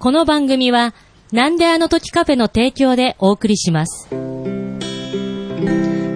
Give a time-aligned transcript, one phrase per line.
[0.00, 0.94] この番組は、
[1.30, 4.08] なんであの時カフェの提供でお送りします。
[4.10, 4.22] 今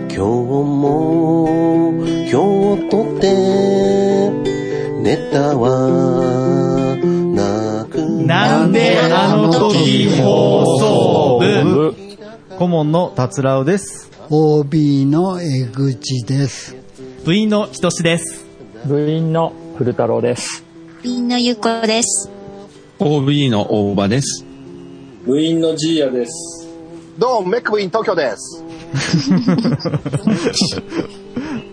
[0.08, 4.30] 日も今日とって
[5.02, 6.96] ネタは
[7.34, 11.94] なくなんであの時放送部
[12.56, 14.10] 顧問の達郎です。
[14.30, 16.74] OB の江口です。
[17.27, 18.46] 部員のひとしです。
[18.87, 20.64] 部員の古太郎です。
[21.02, 22.34] みんなゆっこです。
[22.98, 24.45] OB の大場です。
[25.27, 26.68] 部員のジーヤです。
[27.18, 28.62] どうも、メック部員東京です。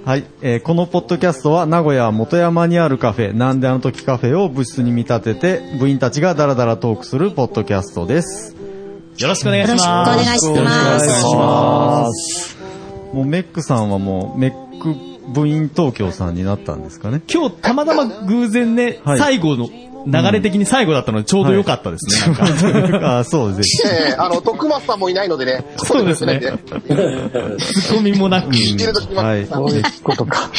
[0.03, 8.55] はい、えーこのポッドキャストは名古屋元山にあるカフェ、なんであの時カフェを部室に見立てて、部員たちがダラダラトークするポッドキャストです。
[9.19, 10.25] よろしくお願いしよろしくおます。
[10.25, 11.05] 願いします。
[11.35, 12.57] ます。
[13.13, 14.95] もうメックさんはもう、メック
[15.31, 17.21] 部員東京さんになったんですかね。
[17.31, 19.69] 今日たまたま偶然ね、はい最後の、
[20.05, 22.35] 流れ的に最後だったのでちょうど良かったですね。
[23.03, 23.93] あそうですね。
[23.93, 25.65] ええあの、徳松さんもいないのでね。
[25.77, 26.81] そうですねそう
[27.57, 28.47] ツッコミもなく。
[28.47, 29.45] はい。
[29.47, 30.49] そういうことか。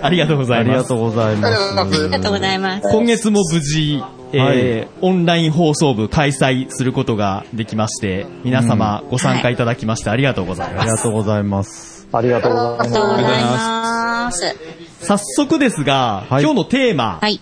[0.00, 0.96] ありがとうございますありがと。
[0.96, 2.88] うございますありがとうございます。
[2.90, 10.70] 今月も無事、えーオンライン放送部開催することができまして、皆様ご参加いただきましてありがとうございす。
[10.70, 11.02] ありがます。
[11.02, 12.06] とうございます。
[12.12, 12.98] ありがとうございますありが。
[13.00, 14.56] とうございます。
[15.00, 17.40] 早速ですが、はい今日のテーマ、はい。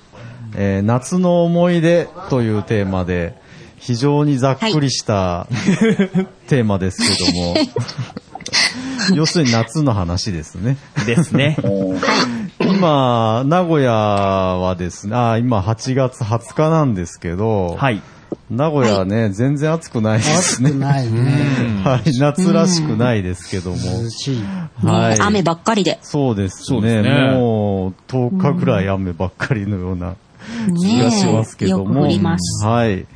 [0.58, 3.34] えー夏の思い出というテーマで、
[3.76, 5.46] 非常にざっくりした、
[6.48, 7.54] テーマですけども、
[9.14, 10.78] 要するに夏の話ですね。
[11.04, 11.56] ですね。
[12.58, 18.00] 今、名古屋はですね、あー今8月20日なんですけど、はい。
[18.50, 20.70] 名古屋はね、全然暑くないですね。
[20.70, 21.82] 暑くないね。
[21.84, 23.76] はい、夏らしくないですけども。
[23.76, 24.44] 涼しい。
[24.84, 25.20] はい。
[25.20, 25.98] 雨ばっかりで。
[26.02, 27.02] そうですそうですね。
[27.02, 30.14] ねもう、10日ぐらい雨ばっかりのような
[30.80, 31.84] 気がしますけども。
[31.84, 32.64] ねえよく降ります。
[32.64, 33.06] はい。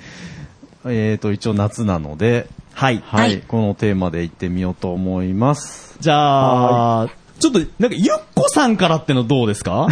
[0.87, 3.03] えっ、と、一応夏なので、はい。
[3.05, 5.97] はい、はいこのテーマで行ってみようと思います。
[6.01, 9.89] じゃあ、ちょっと、なんか、ゆっこさんからってのどうですか？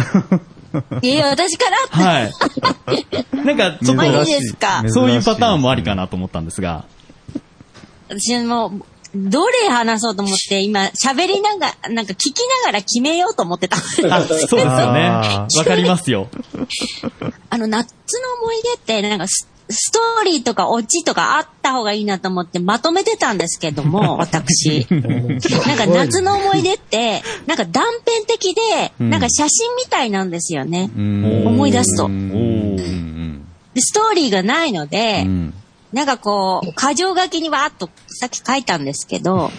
[1.01, 2.03] い や、私から？
[2.03, 2.31] はい。
[3.45, 4.79] なんか、ちょっと、ですか？
[4.81, 6.85] 珍しそういうパターンもありかなと思ったんですが。
[8.09, 8.71] 私も、
[9.15, 12.33] どれ話そうと思って、今、喋りながら、なんか聞き
[12.63, 13.77] ながら決めようと思ってた。
[13.77, 14.61] あ、そうですよ
[14.93, 15.07] ね。
[15.07, 16.29] あ わかりますよ。
[17.49, 17.87] あの、夏
[18.19, 24.87] の思い出って、なんかス、ストーリーとかオチとかあった方がいいなと思ってまとめてたんですけども、 私。
[25.67, 30.91] なんか夏の思い出って、なんか断片的で、んなんか写真みたいなんですよね。
[30.95, 35.53] うん思い出すとうんうんでストーリーがないので、うん
[35.93, 39.49] なんかこう、箇条書きにわーっとさっき書いたんですけど、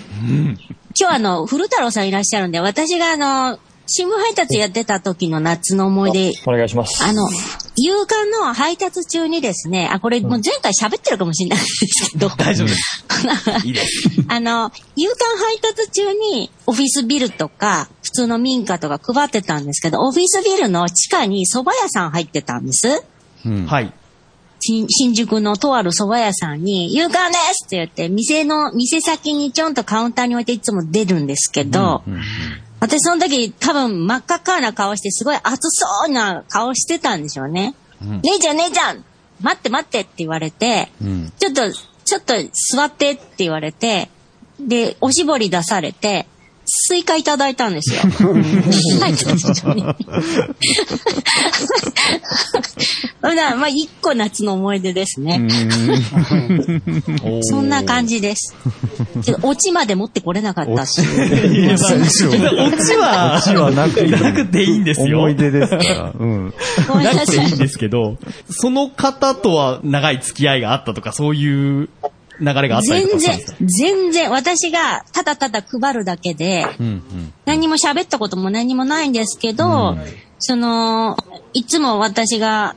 [0.94, 7.03] 今日あの、古太郎さんいらっしゃるんで、私があの、新聞配達やってた時の夏の思い出、お願いします。
[7.03, 7.26] あの、
[7.78, 13.65] 夕刊の配達中にですね、あ、これもう前回喋ってるかもしれないんですけど、 大丈夫です。
[13.65, 14.25] いいです。
[14.28, 23.04] あの、夕刊配達中にオフィスビルとか、普通の民家とか配ってたんですけど、オフィスビルの地下に蕎麦屋さん入ってたんです。
[23.47, 23.91] うんはい。
[24.61, 32.03] 新、新宿のとある蕎麦屋さんに、夕刊ですって言って、店の、店先にちょんとカウンターに置いていつも出るんですけど、
[32.78, 37.75] 私その時多分真っ赤っかな顔してすごい熱そうな顔してたんでしょうね。
[38.22, 39.04] 姉ちゃん姉ちゃん
[39.41, 41.32] 待って待ってって言われて、うん。
[41.38, 42.34] ちょっと、ちょっと
[42.75, 44.10] 座ってって言われて、
[44.59, 46.26] で、おしぼり出されて、
[46.72, 48.00] スイカいただいたんですよ。
[49.00, 49.26] はい、一
[49.60, 49.82] 緒に。
[53.22, 55.48] まあ、一個夏の思い出ですね。
[57.42, 58.54] そんな感じです。
[59.22, 61.03] ちょっとオチまで持ってこれなかったし。
[61.03, 65.19] いや、まあ、オチは、オチはなくていいなくていいんですよ。
[65.19, 66.14] 思い出ですから。
[66.19, 66.54] うん。
[67.02, 68.16] なくていいんですけど、
[68.48, 71.88] その方とは長い付き合いがあったとか、そういう
[72.41, 79.97] 流れがあったりと全然かしたんですか、全然、私がただただ配るだけで、うんうん何も喋ったことも何もないんですけど、
[80.39, 81.17] その、
[81.53, 82.77] いつも私が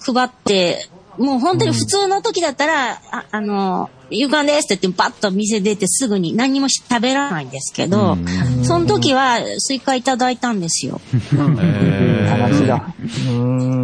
[0.00, 0.88] 配って、
[1.18, 8.16] もう本当に普通の時だったら、ああの、夕刊ですって言ってパッと店出てすぐに何も食べらないんですけど、
[8.62, 11.00] その時はスイカいただいたんですよ。
[11.30, 12.94] 話だ。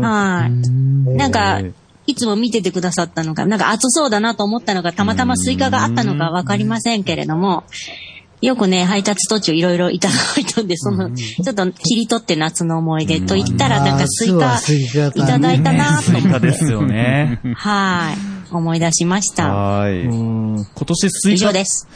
[0.06, 1.16] はい。
[1.16, 1.60] なんか、
[2.08, 7.64] いつも見ててくださったのか、なんか暑そうだなと思ったのか、たまたまスイカがあったのかわかりませんけれども、
[8.40, 14.58] よくね、配達途中いろいろいただいたんで、その、ちょっと切り取って夏の思い出と言ったら、なんかスイカ
[15.14, 16.28] いただいたなとスイ思って。
[16.30, 17.40] カですよね。
[17.56, 18.54] はい。
[18.54, 19.52] 思い出しました。
[19.52, 20.04] はーい。
[20.04, 21.88] 今年スイカ以上です。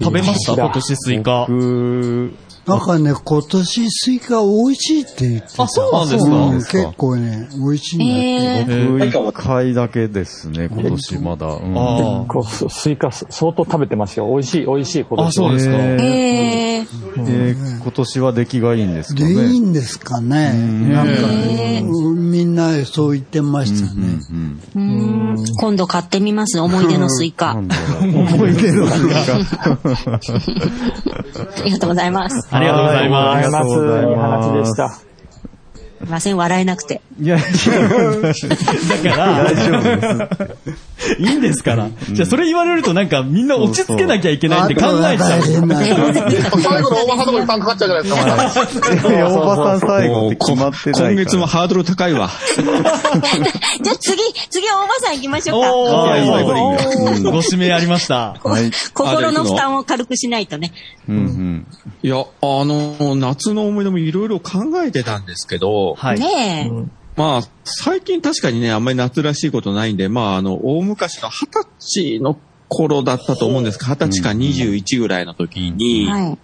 [0.00, 0.52] 食べました？
[0.52, 1.46] 今年スイカ。
[1.48, 2.34] 僕、
[2.68, 5.62] なんかね、今年スイカ美味しいって言ってた。
[5.64, 6.24] あそうなんです
[6.70, 6.78] か？
[6.78, 8.72] うん結構ね、美味しいんだって。
[8.72, 11.46] え僕一回だけですね、今年まだ。
[11.46, 14.28] うんあこうススイカ相当食べてますよ。
[14.30, 15.26] 美味しい、美味しい、今あ。
[15.26, 15.72] 年あ、そうですか。
[15.76, 16.86] えー、
[17.26, 19.68] えー今年は出来がいいんですかで、いいね。
[19.70, 20.52] んですかね。
[20.92, 21.12] なんか、
[21.82, 24.18] うんみんなそう言ってましたね。
[24.30, 27.54] うんうーん今度買ってみます、思い出のスイカ。
[27.56, 29.78] 思い出のスイカ。
[31.62, 32.48] ありがとうございます。
[32.58, 33.36] ありがとうございます。
[33.36, 34.48] ありがとうございます。
[34.48, 35.07] いい話でした。
[36.06, 37.00] ません、笑えなくて。
[37.20, 37.42] いや、だ
[39.10, 39.50] から。
[41.18, 41.88] いいんですから。
[42.10, 45.42] じゃあそれ言われるとなんかみんな落ち着けなきゃいけないって考えちゃう。
[45.42, 49.12] 最後の大場さんのとこに負担かかっちゃうじゃないですか、また。
[49.12, 51.10] いやおばさん最後って決まってないから。
[51.10, 52.30] 今月もハードル高いわ。
[52.56, 55.74] じゃあ次、次は大場さん行きましょうか。
[55.74, 58.36] おいやいいよこれいいよーご指名ありました。
[58.42, 58.70] はい。
[58.92, 60.72] 心の負担を軽くしないとね。
[61.08, 61.66] うんうん。
[62.02, 66.20] いや、あの、夏の思い出もいろいろ考えてたんですけど、はい。
[66.20, 66.84] ねえ。
[67.16, 72.38] まあ、最近確かにね、あんまり夏らしいことないんで、まあ、あの、大昔の二十歳の
[72.68, 76.38] 頃だったと思うんですが、二十歳か21ぐらいの時に、はい。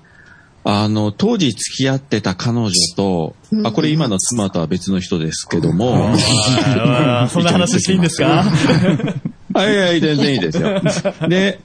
[0.67, 6.17] あの、当時付き合ってた彼女と、あ、これ今の妻とは別の人ですけども、
[7.29, 8.45] そんな話していいんですか？
[9.53, 10.81] は いはい、全然いいですよ。
[11.29, 11.61] で、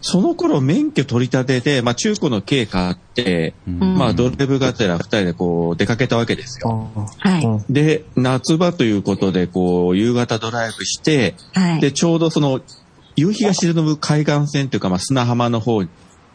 [0.00, 6.88] その頃免許取り立てて、まあ中古の軽買って、まあドライブがてら二人でこう出かけたわけですよ。
[7.18, 7.72] はい。
[7.72, 11.80] で、夏場ということで、こう、夕方ドライブして、はい。
[11.80, 12.60] で、ちょうどその、
[13.16, 15.82] 夕日が沈む海岸線というか、まあ砂浜の方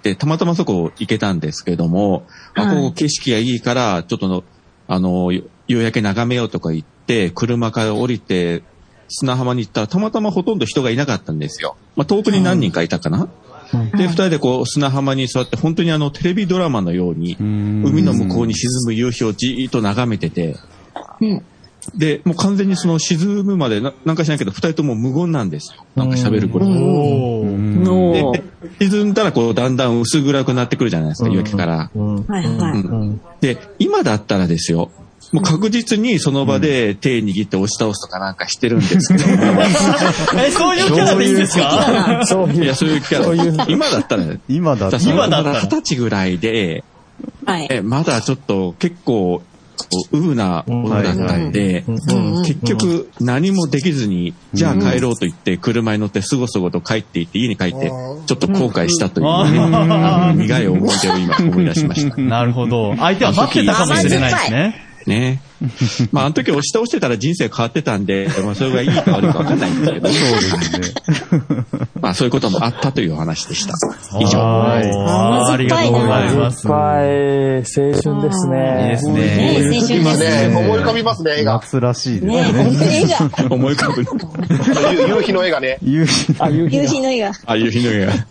[0.04, 4.44] で、たまたまそこ行けたんですけども、あ、はいここ景色がいいから、ちょっとの、
[4.88, 8.63] あの、夕焼け眺めようとか言って、車から降りて、
[9.07, 11.77] 砂浜に行ったら、たまたまほとんど人がいなかったんですよ。
[11.95, 13.30] まあ遠くに何人かいたかな。
[13.96, 20.56] で、二人でこう砂浜に座って、本当にあのテレビドラマのように、海の向こうに沈む夕日をじーっと眺めてて、
[21.22, 21.44] うん。
[21.96, 25.74] で、もう完全にその沈むまでな、なんかしないけど、二人とも無言なんです。
[25.75, 25.86] よ。
[25.96, 26.66] なんか喋ること。
[28.80, 31.92] で、沈んだらこう、だんだん薄暗くなってくるじゃないですか、夕焼けから。
[31.94, 32.81] はいはい。
[32.81, 33.22] うん。
[33.42, 34.92] で、今だったらですよ、
[35.33, 39.25] もう確実にその場で手握って押し倒すとかなんかしてるんですけど、
[40.39, 42.21] え、そういうキャラでいいんですか？
[42.25, 45.03] そういういや、そういうキャラ、今だったら、今だったら。
[45.03, 45.59] 今だったら。
[45.62, 46.83] 二十歳ぐらいで、
[47.45, 47.68] はい。
[47.69, 49.41] え、まだちょっと結構、
[50.12, 51.83] ウーな女だったんで、
[52.45, 62.15] 結局何もできずに、じゃあ帰ろうと言って車に乗ってすごすごと帰っていって家に帰って、ちょっと後悔したというね、苦い思い出を今思い出しました。
[62.21, 62.95] なるほど。
[62.97, 64.93] 相手は待ってたかもしれないですね。
[65.09, 65.41] ね。
[66.11, 70.88] まあ、あの時押し倒してたら人生変わってたんで、まあ、それがいいか悪いか分かんないんですけど、そうですね。
[72.01, 73.73] まあ、そういうこともあったというお話でした。
[74.19, 74.39] 以上。
[74.39, 74.91] はい。
[74.91, 76.67] あーありがとうございます。
[76.67, 77.13] いっぱい
[77.57, 78.81] 青春ですね。
[78.83, 79.77] いいですねね。
[79.77, 81.53] 青春今ですね、思い浮かびますね、絵が。
[81.53, 82.63] 夏らしいですねえ、ね。
[82.63, 83.55] 本当に絵が。
[83.55, 84.01] 思い浮かぶ。
[84.01, 85.77] 夕夕日の絵がね。
[85.81, 87.29] 夕日あ、夕日の絵が。
[87.29, 88.13] ああいう日の絵が。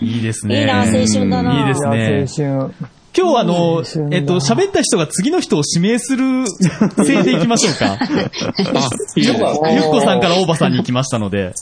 [0.00, 0.60] いいですね。
[0.60, 1.58] いいな、青春だな。
[1.58, 2.95] いいですね青春。
[3.16, 6.46] 今日はあのえっと、喋った人が次の人を指名する
[7.02, 7.98] せいでいきましょうか。
[9.16, 11.52] ゆっこさんから大場さんに行きましたので。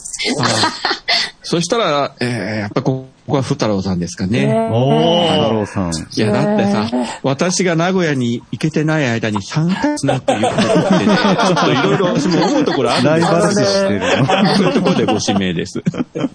[1.43, 4.53] そしたら、えー、やっぱここはふたろうさんですかね。
[4.71, 5.37] おー。
[5.39, 5.91] 太郎さん。
[5.91, 11.15] いや、だってさ、私が名古屋に行けてない間に3ヶ月なっていうことってね、
[11.47, 14.55] ちょっといろいろ私も思うところあるんですライバル視してるの。
[14.55, 15.83] そういうところでご指名です。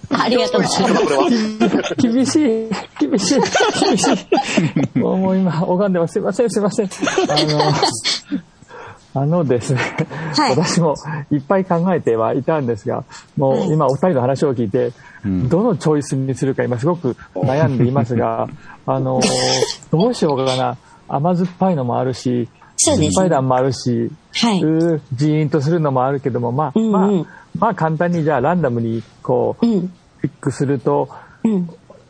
[0.09, 0.99] ありがとうございま
[1.87, 1.95] す。
[1.97, 3.39] 厳しい、厳しい、
[3.79, 4.07] 厳し
[4.95, 4.99] い。
[4.99, 6.13] も うもう今、拝んでます。
[6.13, 6.85] すいません、すいません。
[6.87, 6.89] あ
[7.43, 7.73] の、
[9.13, 9.79] あのですね、
[10.37, 10.95] はい私も
[11.31, 13.03] いっぱい考えてはいたんですが、
[13.37, 14.93] もう今お二人の話を聞いて、
[15.49, 18.47] どのチョイスにするか今すごく悩んでいますが、
[18.87, 19.19] あの、
[19.91, 20.77] どうしようかな。
[21.07, 24.59] 甘酸っぱいのもあるし、そうです失敗談もあるし、はい
[25.13, 27.09] ジーンとするのもあるけども、まあ、うんうんまあ、
[27.57, 29.93] まあ簡単にじゃあランダムにこう、うん。
[30.21, 31.09] ピックすると、
[31.43, 31.69] うん。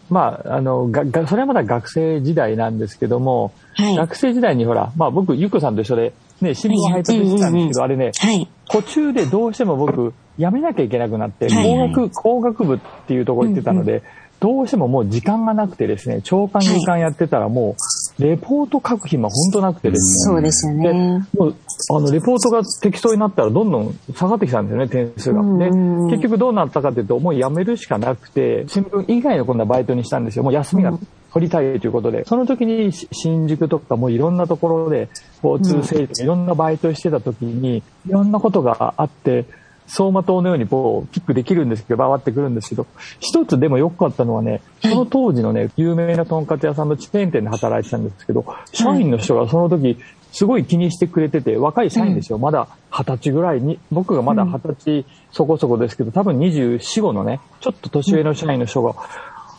[0.10, 3.96] まあ、あの、が、が、それはまだ学生時代なんですけども、はい。
[3.96, 8.48] 学生時代にほら、まあ僕、ゆっこさんと一緒で、ね、新聞を配達してたんですけど、あれね、はい。
[8.70, 11.66] 途中でどうしても僕、辞めなきゃいけなくなって、はい。
[11.66, 14.04] 工学、工学部っていうところ行ってたので、
[14.40, 17.76] どうしてももう時間がなくてですね、長官時間やってたらもう、
[18.20, 20.34] レポート書く暇本当なくてですね。
[20.34, 21.28] そうですよでね。
[21.34, 21.56] もう、
[21.90, 25.42] あの、レポートが適当になったらどんどん下がってきたんですよね、点数が。
[25.58, 25.70] で、
[26.12, 30.44] 結局どうなったかというと、もう辞めるしかなくて、新聞以外の今度はバイトにしたんですよ。
[30.44, 30.94] もう休みが
[31.34, 32.26] 取りたいということで。
[32.26, 35.10] その時にし新宿とかもういろんなところで、
[35.44, 37.78] 交通整理とかいろんなバイトしてた時に、
[38.08, 39.46] いろんなことがあって、
[39.92, 42.88] 走馬灯のようにこう、キックできるんですけど、回ってくるんですけど、
[43.20, 49.98] 一つでも良かったのはね、その当時のね、有名なとんかつ屋さんのチェーン店で働いてたんですけど、社員の人がその時、
[50.32, 52.38] すごい気にしてくれてて、若い社員ですよ。
[52.38, 58.96] まだ二十歳ぐらいに、僕がまだ二十歳そこそこですけど、多分24、5のね、ちょっと年上の社員の人が、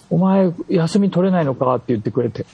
[0.09, 2.47] お前、休み取れないのかって言ってくれて、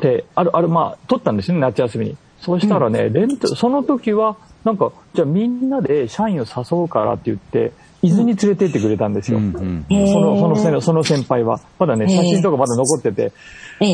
[0.00, 2.16] で、ある、ある、まあ、取ったんですよね、夏休みに。
[2.44, 7.72] そうしたらね、レント、その時は、なんか、じゃあみんなで社員を誘うからって言って、
[8.02, 9.38] 伊豆に連れて行ってくれたんですよ。
[9.38, 11.60] その、その先、その先輩は。
[11.78, 13.32] まだね、写真とかまだ残ってて。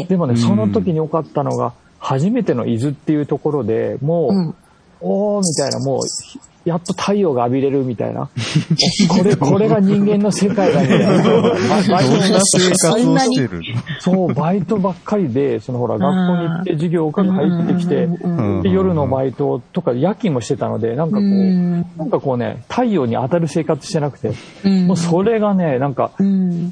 [0.07, 4.55] でもね、その時に良かったのが、初めての伊豆っていうところで、もう、
[5.01, 8.29] おーみたいな、もう、やっと太陽が浴びれるみたいな。
[9.09, 11.07] これ、これが人間の世界だみたいな。
[11.07, 13.63] バイトどんな生活をしてる
[14.01, 18.07] そう、バイトばっかりで、そのほら、学校に行って授業が入ってきて、
[18.63, 24.33] で夜のバイトとか夜勤もしてたので、なんかこう、なんかこうね、太陽に当たる生活してなくて、
[24.87, 26.11] もうそれがね、なんか、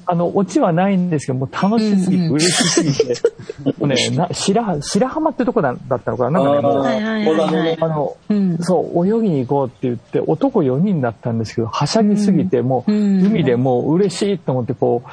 [0.07, 3.15] あの、オチはないんですけど、もう楽しすぎて、嬉しすぎて、
[3.65, 6.43] もうね、 な白羽、白浜ってとこだだったのかな。
[6.43, 7.37] なんかね、もう、
[7.81, 8.17] あの、
[8.61, 15.09] そう、泳ぎに行こう言って、男4人だったんですけど、はしゃぎすぎて、もう、海でもう嬉しいと思って、こう、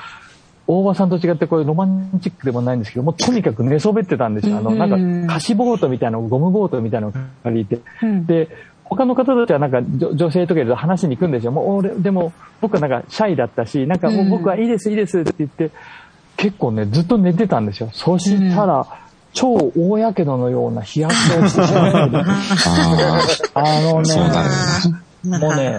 [0.68, 4.58] 大場さんと違ってこういうロマンチックでもないんですけど、もうとにかく寝そべってたんですよ。
[4.58, 7.80] あの、なんか、貸しボートみたいなの、ゴムボートみたいなのを借りて。
[8.26, 8.50] で、
[8.84, 11.52] 他の方たちはなんか女女性とかで話しに行くんですよ。
[11.52, 15.72] もう俺、でも僕はなんかシャイだったし、なんかもう僕はいいです、いいですって言って、
[16.38, 17.90] 結構ね、ずっと寝てたんですよ。
[17.94, 18.86] そしたら、
[19.36, 22.18] 超大やけどのような日焼けをしてしまって、
[23.54, 25.78] あのね、もうね、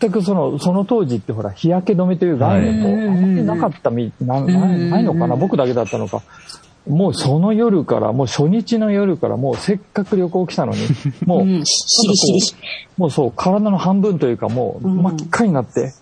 [0.00, 5.36] 全くその、その当時ってほら、日焼け止めという概念もあんまりなかったみ、ななないのかな？
[5.36, 6.22] 僕だけだったのか。
[6.88, 10.78] もうその夜から、もう初日の夜から、もうせっかく旅行来たのに、
[11.26, 11.46] もう、
[12.98, 15.92] もうそう、体の半分というかもう真っ赤になって、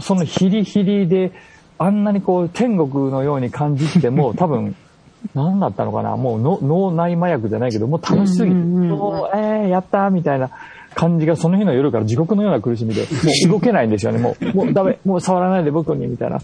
[0.00, 1.32] そのヒリヒリで、
[1.78, 4.76] あんなにこう天国のように感じても、多分、
[5.34, 6.16] 何だったのかな？
[6.16, 10.50] もうの脳内麻薬じゃないけど、もう楽しすぎて、もうえー、やったーみたいな
[10.94, 14.18] 感じがその日の夜から地獄のような苦しみで、 もう動けないんですよね。
[14.18, 16.36] もう、もうダメ、もう触らないで僕に、みたいな。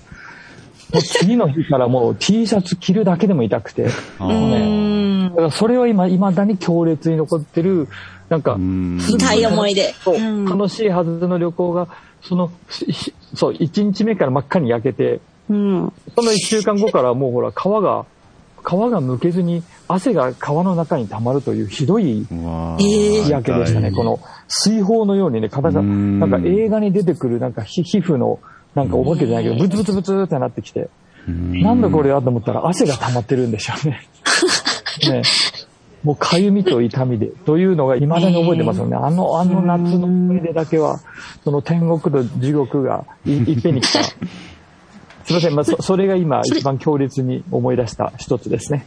[0.92, 3.82] もう次の日からもう T シャツ着るだけでも痛くて、
[4.20, 7.88] ね、だからそれは今、未だに強烈に残ってる、
[8.28, 9.94] なんか、痛い思い出。
[10.48, 11.88] 楽しいはずの旅行が、
[12.22, 15.92] その、しそう、1日目から真っ赤に焼けて、うん。
[16.14, 18.06] その1週間後からもうほら、皮が、
[18.66, 23.92] 皮が剥けずに汗が皮の中に溜まるというひどい日焼けでしたね。
[23.92, 24.18] この
[24.48, 28.40] 水泡のようにね、体が、なんか映画に出てくるなんか皮皮膚の、
[28.74, 30.88] なんかお化けじゃないけど、ブツブツブツってなってきて、
[31.28, 34.08] なんだこれだと思ったら汗が溜まってるんでしょうね。
[35.08, 35.22] ね
[36.02, 38.96] もうかゆみと痛みで、というのが未だに覚えてますよね。
[38.96, 41.00] あの、あの夏の思い出だけは、
[41.42, 44.00] その天国と地獄がいいっぺんに来た。
[45.26, 48.86] すいません、まあ、そそれが今一番強烈に思い出した一つですね。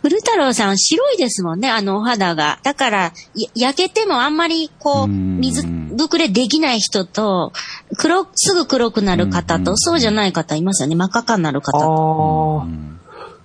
[0.00, 2.58] 古太郎さん白いですもんね、あのお肌が。
[2.64, 2.98] だから、
[3.34, 7.52] や焼けてもあんまりこう、水ぶくれできない人と、
[7.96, 10.96] 黒、すぐ黒くなる方と、そうじゃない方いますよね。
[10.96, 12.62] 真っ赤っかになる方と。
[12.62, 12.68] ああ、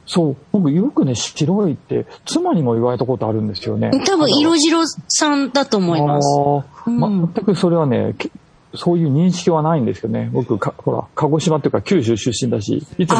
[0.07, 0.37] そう。
[0.51, 3.91] 僕よくね、白いって、妻にも言われたことあるんですよね。
[4.07, 6.27] 多分、色白さんだと思います。
[6.39, 8.31] あー全くそれはね、け
[8.77, 10.29] そういう認識はないんですよね。
[10.31, 13.17] 僕、かほら、鹿児島っていうか九州出身だし、いつも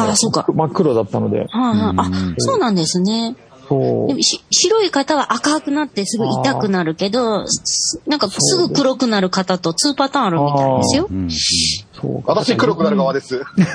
[0.54, 1.40] 真っ黒だったので。
[1.40, 3.36] はいはいあ、そうなんですね。
[3.68, 11.08] そうでもし白い方は赤くなってすぐ痛くなるけど、すなんかすぐ黒くなる方と2パターンあるみたいですよ。
[12.00, 13.42] そう私黒くなる側です。
[13.58, 13.74] なん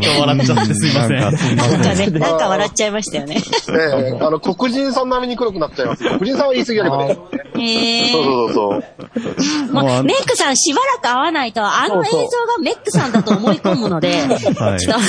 [0.00, 1.20] か笑っちゃってすいません。
[1.20, 1.32] なん
[1.80, 3.36] かね、なんか笑っちゃいましたよね。
[3.68, 3.72] え
[4.14, 6.02] えあの、黒人さん並みに黒くなっちゃいます。
[6.02, 7.18] 黒人さんは言い過ぎだけどね。
[7.60, 12.26] へそうそうそうもうメックさんしばらく会わないと、あの映像が
[12.60, 14.22] メックさんだと思い込むので、
[14.58, 15.00] はいちょっ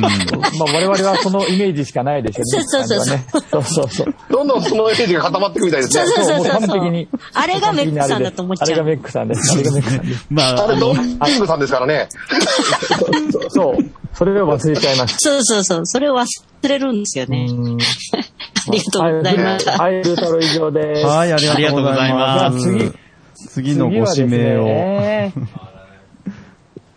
[0.00, 2.64] まあ我々はそのイメージしかないでしょうね。
[2.64, 3.26] そうそうそうね。
[3.50, 4.14] そうそうそう。
[4.30, 6.04] どんどんそのイメージが固まっていくみたいですね。
[6.06, 6.46] そうそうそうもう。
[6.68, 7.08] 完璧に。
[7.34, 8.68] あれがメックさんだと思っちゃう。
[8.68, 9.52] あれがメックさんです。
[9.52, 10.26] あれがメックさんです。
[10.30, 12.08] まあれ、ドンキングさんですからね。
[13.50, 13.76] そう。
[14.14, 15.18] それを忘れちゃいました。
[15.18, 16.26] そうそうそう、それを忘
[16.68, 17.46] れるんですよね。
[17.48, 19.78] ありがとうございました。
[19.78, 21.06] はい、ルータロ以上です。
[21.06, 22.12] はい、ありがとうござい。
[22.12, 22.60] ます。
[22.60, 22.92] 次。
[23.34, 25.32] 次のご指名を。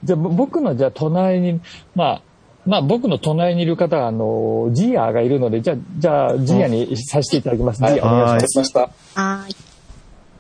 [0.06, 0.08] を。
[0.08, 1.60] じゃ僕の、じゃあ、隣に、
[1.96, 2.22] まあ、
[2.66, 7.78] まあ、僕の隣にいる方は、あの、ジーアがいるので、じゃあ、じゃあ、ジーアにさせていただきます。
[7.78, 8.48] ジーアお願いします。
[8.48, 8.90] しました。
[9.16, 9.56] はい。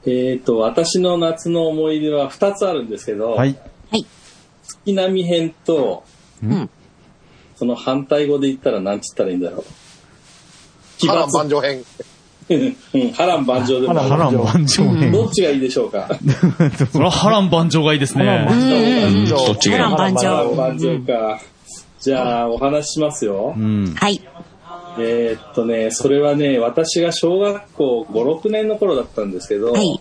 [0.09, 3.55] えっ、と、私の夏の思い出は2つあるんですけど、はい。
[4.63, 6.03] 月並み編と、
[6.43, 6.69] ん
[7.55, 9.65] その反対語で言ったら何つったらいいんだろう。
[10.97, 11.83] 奇波乱抜万丈編。
[12.47, 15.11] うん、波乱万丈でも波波乱万丈編。
[15.11, 16.07] どっちがいいでしょうか？
[16.91, 18.47] それは波乱万丈がいいですね。
[18.49, 19.81] うんどっちがいい？
[19.83, 20.55] 波乱万波乱丈。
[20.55, 21.39] 万丈か。
[21.99, 23.59] じゃあ、お話ししますよう。
[23.59, 23.95] ん。
[23.95, 24.21] はい。
[24.99, 29.99] えーっとね、それはね、私が小学校5、6年の頃だったんですけど、はい。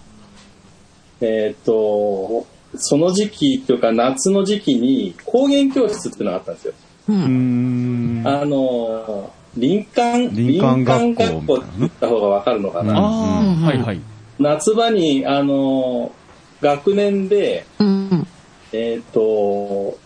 [1.23, 2.47] えーっと、
[2.77, 6.75] その時期というか夏の時期に工芸教室っていうのがあったんですよ。
[7.09, 7.13] う。
[7.13, 8.29] うんん。
[8.29, 11.15] あの、林間、林間学
[11.47, 13.01] 校って言った方がわかるのかな。
[13.01, 14.01] はいはい。
[14.39, 16.13] 夏場に、あの、
[16.61, 18.27] 学年で、うん。
[18.73, 19.99] えっ、と、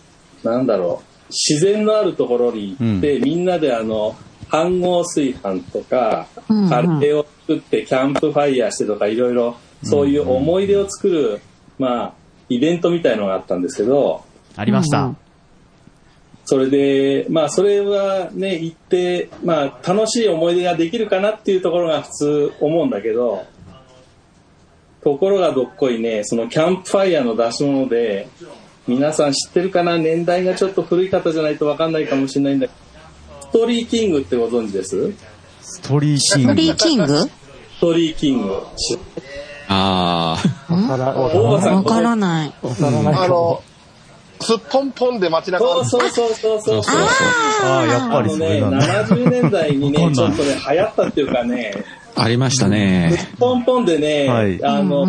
[0.43, 4.15] なんだろう、自然のあるところに行って、みんなであの、
[4.51, 11.41] 飯合炊飯とか、うんカレーを作ってキャンプファイヤーしてとか、いろいろ、そういう思い出を作る、
[11.77, 12.13] まあ、
[12.49, 14.23] イベントみたいのがあったんですけど、
[14.55, 15.15] ありました。
[16.49, 23.45] それで、まあ、それはね、行って、まあ、楽しい思い出ができるかなっていうところが普通思うんだけど、
[25.03, 28.29] ところがどっこいね、そのキャンプファイヤーの出し物で、
[28.87, 29.99] 皆さん知ってるかな？
[29.99, 35.13] 年代がちょっと古い方じゃないとわかんないかもしれないんだけど、ストリーキングってご存知です？
[35.61, 36.47] ストリーシング。
[36.47, 37.05] トリーキング？
[37.05, 37.29] ス
[37.79, 38.55] トリーキング。
[39.67, 40.35] あ
[40.67, 41.33] あ、わからない。
[41.77, 42.53] わからない。
[42.63, 43.61] あの、
[44.41, 46.97] すっぽんぽんで街中そうそうそうそうそうそう。
[47.63, 49.05] ああ、やっぱりそあのね、れなんだ。
[49.05, 51.83] 70年代にね、ちょっとね、流行ったっていうかね、
[52.15, 53.29] ありましたね。
[53.39, 55.05] ポンポンでね、はいあの、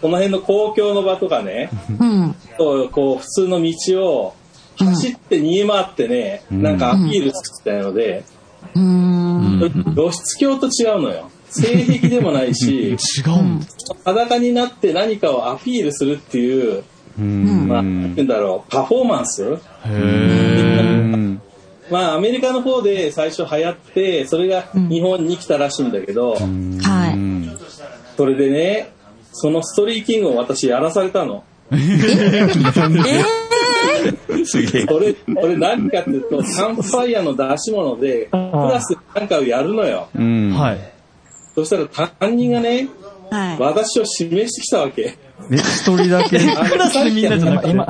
[0.00, 2.34] この辺の公共の場とかね、うん。
[2.58, 4.34] こうこう普通の道を
[4.78, 8.24] 走って逃げ回ってね、んなんかアピールしてたので、
[8.74, 9.94] うーん。
[9.94, 11.30] 露出狂と違うのよ。
[11.48, 13.66] 性癖でもないし、 違うんだ。
[14.04, 16.84] 裸になって何かをアピールするっていう、うん。
[17.16, 19.58] まあ、なんて言うんだろう、パフォーマンス？
[21.90, 26.46] まあ、アメリカの方で最初流行って、それが日本に来たらしいんだけど、はい。
[28.16, 28.92] それでね、
[29.32, 31.44] そのストリーキングを私やらされたの。
[34.44, 34.86] すげえ。
[34.86, 40.08] これ、これ何かっていうと、キャンプファイヤーの出し物で、クラスでなんかをやるのよ。
[40.14, 40.52] うん。
[40.52, 40.78] はい。
[41.54, 42.88] そしたら担任がね、
[43.30, 43.58] はい。
[43.58, 45.18] 私を指名してきたわけ。
[45.50, 46.38] え、一人だけ。
[46.38, 47.86] クラスでみんなじゃなくて今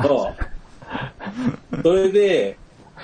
[1.83, 2.57] それで、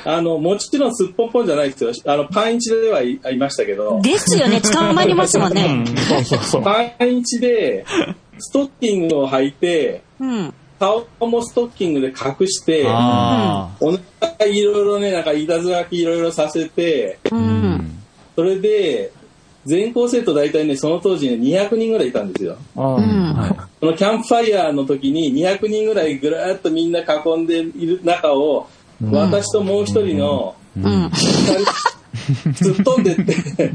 [0.06, 1.92] あの、もちろんすっぽんぽんじゃないですよ。
[2.06, 4.62] あの、パンイチではいいましたけど、ですよね。
[4.62, 5.86] 捕まりますもんね。
[6.08, 6.64] そうそうそう。
[6.64, 7.86] パンイチで、
[8.40, 10.54] ストッキングを履いて、うん。
[10.80, 18.00] 顔もストッキングで隠して、あお腹いろいろね、なんかいたずらきいろいろさせて、うん。
[18.36, 19.12] それで、
[19.66, 22.58] 全校生徒大体ね、その当時ね、200人ぐらいいたんですよ。
[22.76, 23.36] うんうん。
[23.80, 28.68] そのキャンプファイヤーの時に200人ぐらいぐらーっとみんな囲んでいる中を、
[29.12, 31.12] 私ともう一人のうん。
[32.54, 33.74] 突っ飛んでって、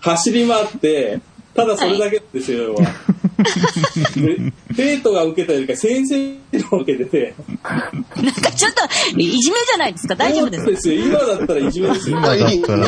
[0.00, 1.20] 走り回って、
[1.54, 2.80] ただそれだけですよ、要は。
[4.16, 6.32] で生徒が受けたよりか先生
[6.70, 10.14] が受けてて、なんかちょっと、いじめじゃないですか？
[10.14, 10.66] 大丈夫ですか？
[10.66, 11.04] そうですよ。
[11.06, 12.18] 今だったらいじめですよ。
[12.18, 12.34] 今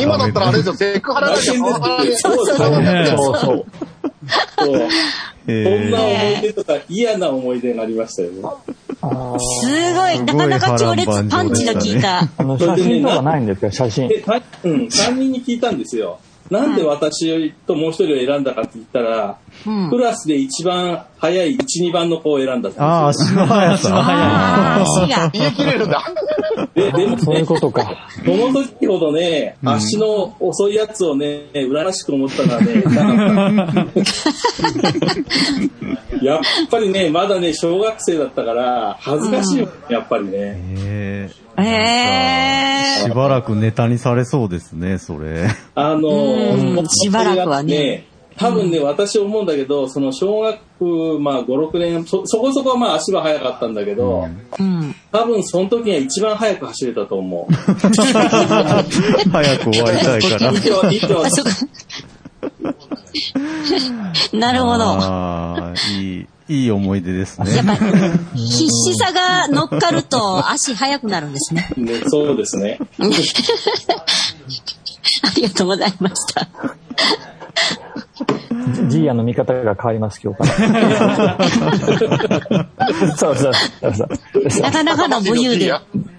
[0.01, 1.53] 今だったらあれですよ、セクハラだよ。
[1.59, 3.65] パワハラでそうそうそうそう。
[4.57, 4.87] そう。
[5.47, 6.01] えそんなー
[6.31, 8.41] 思い出とか嫌な思い出がありましたよね。
[8.41, 10.19] すごい。
[10.21, 12.27] なかなか強烈パンチが効いた。
[12.37, 13.71] あの、写真とかないんですか？
[13.71, 14.07] 写真。
[14.07, 16.19] で、たうん、3人に聞いたんですよ。
[16.49, 24.81] なんで私ともう一人を選んだかって言ったら、うんクラスで一番早い1、2番の子を選んだってあ あ、足の速さ。
[24.81, 25.29] 足が。
[25.33, 26.03] 言い切れるんだ。
[26.75, 28.07] ででもねそういう、ことか。
[28.23, 33.93] その時ほどね、足の遅いやつをね、羨ましく思ったのはね、なかっ
[36.19, 41.44] たやっぱりね、まだね、小学生だったから、恥ずかしいもん、やっぱりね。
[41.57, 42.55] ええー
[43.05, 43.13] しえ。
[43.13, 45.47] ばらくネタにされそうですね、それ。
[45.75, 50.59] あのしばらくはね多分ね、私思うんだけど、その小学、
[51.19, 54.27] まあ5、6年、そ、そこそこはまあ足は速かったんだけど、
[54.59, 54.93] うん。
[55.09, 57.53] 多分その時が一番速く走れたと思う。
[57.71, 57.71] 早
[59.59, 60.51] く終わりたいから。
[64.33, 64.83] なるほど。
[64.83, 67.55] ああ、いい、いい思い出ですね。
[67.55, 71.67] やっぱ、必死さが乗っかると 足速くなるんですね。
[71.75, 72.77] ね、そうですね。
[72.99, 73.05] あ
[75.35, 76.47] りがとうございました。
[78.89, 81.37] ジーヤの見方が変わります、今日から。
[83.17, 84.09] そうそうそうそう。
[84.61, 85.71] なかなかの武勇で。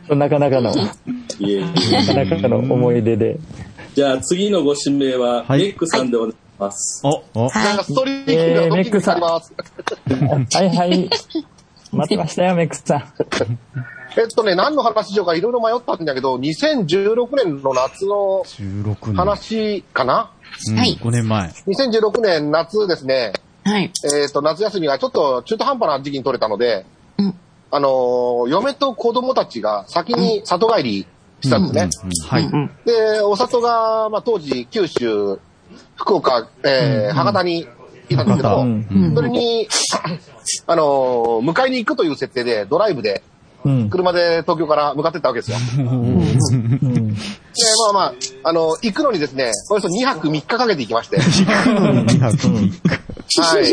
[0.08, 0.86] なかなかの、な
[2.06, 3.38] かなかの思い出で。
[3.94, 6.45] じゃあ次のご指名は、はいメックさんでお願いします。
[7.04, 9.54] お、お、なんかストリーキングのドッキリになります。
[10.56, 11.10] はいはい。
[11.92, 13.12] 待ってましたよ、 メックスさん。
[14.18, 19.14] えっとね、何の話しようかいろいろ迷ったんだけど、2016年の夏の16年。
[19.14, 20.30] 話かな？
[20.70, 21.48] うんはい5年前。
[21.48, 23.32] ?2016 年夏ですね、
[23.64, 23.92] はい。
[24.22, 26.86] えっと、夏休みがちょっと中途半端な時期に取れたので、
[27.18, 27.34] うん
[27.70, 31.06] あのー嫁と子供たちが先に里帰り
[31.40, 32.12] したんですね。
[32.28, 32.44] はい。
[32.44, 35.38] うんで、お里が、まあ、当時、九州、
[35.96, 37.66] 福岡、えー博多に
[38.08, 39.14] いたんですけども、うん。
[39.14, 39.68] それに、
[40.66, 43.22] あのー迎えに行くという設定で、ドライブで、
[43.64, 43.90] うん。
[43.90, 45.56] 車で東京から向かってったわけですよ。
[45.78, 46.34] うん。
[46.34, 46.40] で、
[47.90, 51.18] まあまあ、あの、行くのにですね、およそ2泊3日かけて行きまして、
[53.40, 53.64] はい。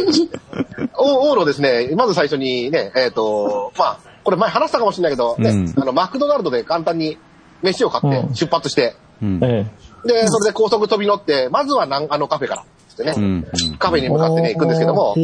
[0.97, 5.73] お往路ですね、まず最初にね、えっ、と、まあ、これ前話したかもしれないけど、ね、うん。
[5.77, 7.17] あの、マクドナルドで簡単に
[7.61, 8.35] 飯を買ってうん。
[8.35, 9.67] 出発して、うんえ
[10.05, 15.15] で、それで高速飛び乗って、まずはなんあのカフェから、つってね、うんカフェに向かってね、行くんですけども。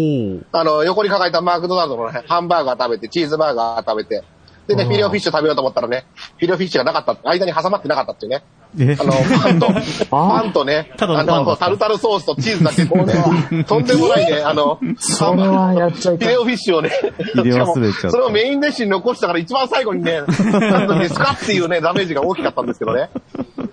[0.52, 4.24] あの、横に抱えたマクドナルドのねハンバーガー食べて、チーズバーガー食べて、
[4.68, 6.06] でね、フィレオフィッシュ食べようと思ったらね、
[6.38, 8.44] フィレオフィッシュがなかった、間に挟まってなかったっていうね。
[8.78, 8.96] え？
[9.00, 9.68] あの、パンと、
[10.12, 16.92] パンとね、ただのあの、タルタルソースとチーズだけってね、とんでもないね、 あの、それはやっちゃいかんフィレオフィッシュをね、
[17.36, 23.10] 入れ忘れちゃったしかもそれをメインディッシュに残したから一番最後にね、なんとですかっていうね、ダメージが大きかったんですけどね。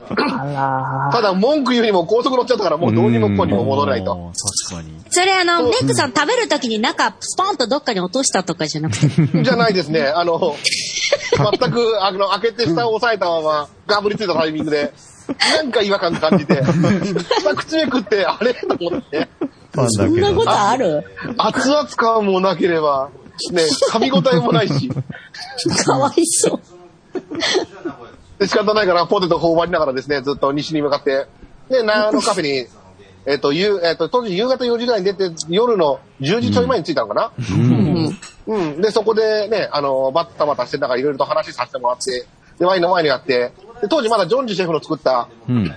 [0.09, 4.33] あただ文句言うにも高速乗っちゃったからもうどうにもこうにも戻れないと。
[4.71, 4.95] 確かに。
[5.11, 9.43] それあの、メイクさん食べるときに中、スポンとどっかに落としたとかじゃなくて。
[9.43, 10.03] じゃないですね。
[10.03, 10.57] あの、
[11.59, 14.93] 全く、あの、開けて下を押さえたまま、ガブりついたタイミングで、
[15.57, 18.55] なんか違和感感じて、下口目食って、あれ？
[18.55, 19.29] と思って、
[19.73, 20.45] パンだけど。
[20.45, 21.05] とある？
[21.37, 23.11] 熱々感もなければ、
[23.53, 24.91] ね、噛み応えもないし、
[25.85, 26.61] かわいそう。
[28.39, 31.27] で仕方ないからポテト頬張りながらですね、ずっと西に向かって、
[31.69, 32.67] で、長野カフェに、
[33.27, 38.19] えっ、と、夕、えっ、と、当時夕方4時ぐらいに出て、夜の10時ちょい前に着いたのかな、うん。
[38.47, 38.81] うん。
[38.81, 42.25] で、そこでね、あの、バッタバタして、なんかいろいろと話させてもらって、
[42.59, 45.75] で、ワインの前にやって、で、当時まだジョンジシェフの作った、うん。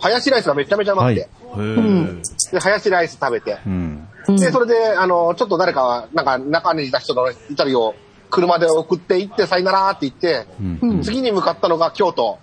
[0.00, 4.08] ハヤシライスがめちゃめちゃうまくて、へーで、ハヤシライス食べて、うん。
[4.28, 7.94] で、それで、あの、ちょっと誰かは、なんか中にいた人のイタリを
[8.30, 10.46] 車で送って行って、さよならって言って、
[10.82, 11.02] うん。
[11.02, 12.38] 次に向かったのが京都。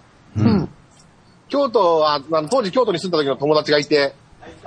[1.47, 1.49] うん。
[1.49, 4.13] 京都は、あの当時京都に住んだ時の友達がいて、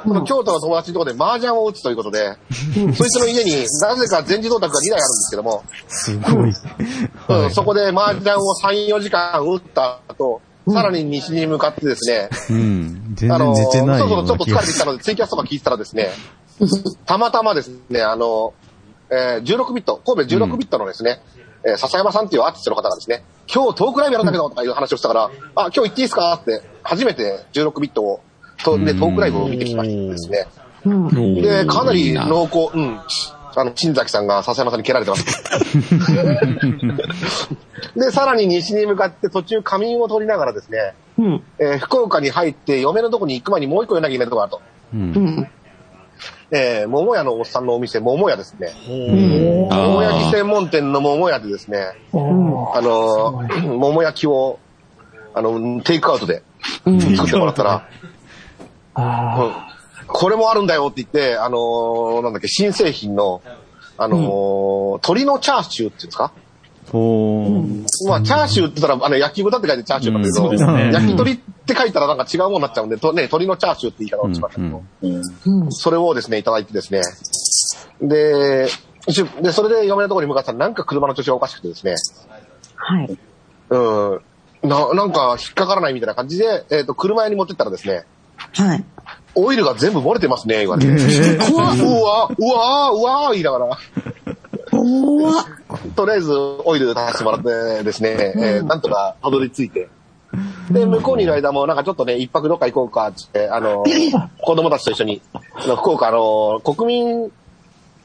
[0.03, 2.37] その京都の友達のところで麻雀を打つということで、
[2.95, 6.53] そいつの家になぜか全自動卓が2台あるんですけども、すごい。
[7.45, 13.13] うんそこで麻雀を3、4時間打った後、さらに西に向かってですね、うん。
[13.15, 16.11] 全あの、然寝てないそろそろちょっと疲れてきたので、ツイキャスとか聞いてたらですね、
[17.07, 18.53] たまたまですね、あの、
[19.11, 21.21] えー16ビット、神戸16ビットのですね、
[21.65, 28.21] えー笹山さんっていうアーティストの方がですね、今日トークライブやるんだけど、とかいう話をしたから、あ、今日行っていいですかって、初めて16ビットを、
[28.65, 30.47] とでトークライブを見てきましてですね、
[31.43, 33.01] で、かなり濃厚、うん。
[33.57, 35.25] あの、新崎さんが笹山さんに蹴られてます。
[37.97, 41.43] で、さらに西に向かって途中仮眠を取りながらですね、うん。
[41.59, 44.63] えー福岡に入って嫁のとこに行く前にもう一個寄らなきゃいけないとこがあると。
[44.95, 45.49] うん。
[46.53, 48.69] えー桃屋のおっさんのお店、桃屋ですね。
[49.71, 51.79] 桃焼き専門店の桃屋でですね、
[52.77, 54.59] あのー桃焼きを、
[55.33, 56.43] あの、テイクアウトで
[56.85, 57.85] 作ってもらったら、
[58.95, 59.53] あうん。
[60.09, 63.43] これもあるんだよって言って、あのーなんだっけ、新製品の、
[63.97, 64.21] あのー
[64.95, 66.33] 鶏のチャーシューっていうんですか？
[68.09, 70.59] まあ、チャーシューって言ったら、あの、焼き豚って書いてチャーシューなんだけど、うん。
[70.59, 70.93] そうですね。
[70.93, 77.03] 焼き鳥って書いたらなんか違うものになっちゃうんで、とね、鶏のチャーシューって言い方をしましたけど、それをですね、いただいてですね、
[78.03, 78.69] で、
[79.43, 81.95] で、それで嫁のところに向かったら、なんか車の調子がおかしくてですね、
[82.75, 83.19] はい。
[83.71, 88.05] うん、な、なんか引っかからないみたいな感じで、えっ、と、車屋に持ってったらですね、
[88.37, 88.85] はい。
[89.35, 90.91] オイルが全部漏れてますね、言われて。
[90.91, 93.79] うわ、うわ、うわ、うわ、言いながら。
[95.95, 99.89] とりあえずオイル出してもらってですね、えーなんとかたどり着いて。
[100.71, 103.85] で、向こうにいる間もなんかちょっとね、一泊どっか行こうかってって、あの、
[104.41, 105.23] 子供たちと一緒に、
[105.77, 107.33] 福岡あの、国民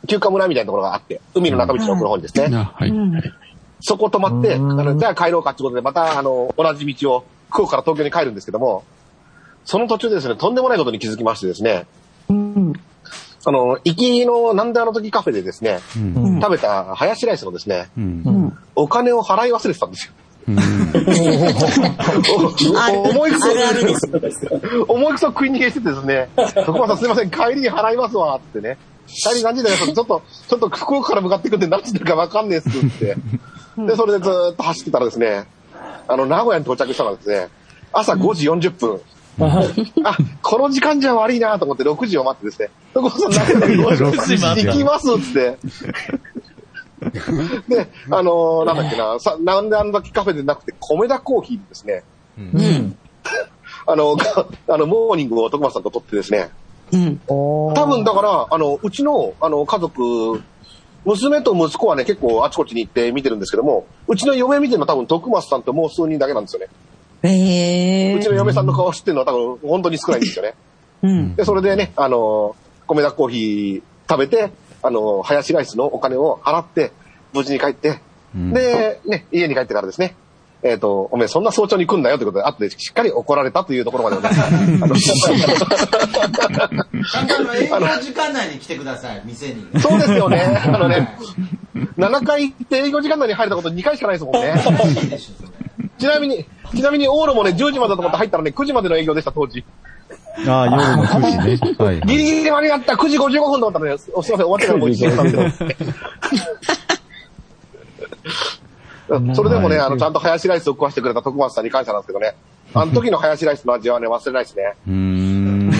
[0.07, 2.93] 休暇村みたいなところがあって、海の中道の奥の方にですね、はい。
[3.81, 8.83] そこ泊まって、あの、じゃあ帰ろうかってことで、またあの、同じ道を福岡から東京に帰るんですけども、
[9.63, 11.85] その途中でですね、とんでもないことに気づきましてですね、
[12.29, 12.73] うん。
[13.47, 16.41] あの、行きのなんであの時カフェでですね、うん。
[16.41, 18.57] 食べたハヤシライスのですね、うん。
[18.75, 20.13] お金を払い忘れてたんですよ。
[20.47, 20.59] うん。
[22.77, 23.47] あるお思いくそ。
[24.87, 26.29] 思いくそ食い逃げしててですね、
[26.65, 28.77] 徳間さんすいません、帰りに払いますわ、ってね。
[29.07, 33.15] 帰り何時だよ、ちょっと、ちょっと福岡から向かってくんで何時だかわかんねえっすって。
[33.77, 35.45] で、それでずーっと走ってたらですね、
[36.07, 37.47] あの、名古屋に到着したのがですね、
[37.91, 39.01] 朝5時40分。
[40.03, 45.57] あ、この時間じゃ悪いなと思って6時を待ってですね、徳間さん名古屋に6時待って行きますって。
[47.67, 52.03] で、あのーなんだっけな、さ、なんであんだけカフェでなくて、米田コーヒーですね。
[52.37, 52.97] うん。
[53.87, 56.49] あの、があの、モーニングを徳松さんと撮ってですね。
[56.91, 57.19] うん。
[57.27, 60.41] 多分だから、あの、うちの、あの、家族、
[61.05, 66.67] 娘と息子はね、結構あちこちに行って見てるんですけども、うちの嫁見てるのは多分徳松さんともう数人だけなんですよね。
[67.23, 70.55] えうちの嫁さんの顔知ってるのは多分本当に少ないんですよね。
[71.03, 71.35] うん。
[71.35, 72.55] で、それでね、あの、
[72.87, 74.51] 米田コーヒー食べて、
[74.81, 76.91] あの、ハヤシライスのお金を払って、
[77.35, 77.99] 無事に帰って、
[78.33, 80.15] で、ね、家に帰ってからですね、
[80.63, 84.29] えっ、と、おめえそんな早朝に来んなよということで、後でしっかり怒られたというところまでをね、
[84.81, 84.95] あの、
[88.01, 89.67] 時間内に来てください、店に。
[89.79, 90.41] そうですよね。
[90.65, 91.17] あのね、
[91.97, 94.55] 7回行って営業時間内に入れたこと2回しかないですもんね。
[95.99, 96.45] ちなみに、
[96.75, 99.63] ちなみにオールもね、10時までだと思って入ったらね、9時までの営業でした、当時。
[100.47, 101.85] ああ、夜の9時ね。
[101.85, 102.01] はい。
[102.01, 105.91] ギリギリで間に合った、9時55分と思ったらね、おすいません、終わってからもう1時間なんですけど。
[109.35, 112.35] それでもね、あの、ちゃんとハヤシライスを食わしてくれた徳松さんに感謝なんですけどね。
[112.73, 114.73] あの時のハヤシライスの味はね、忘れないですね。
[114.87, 115.71] うーん。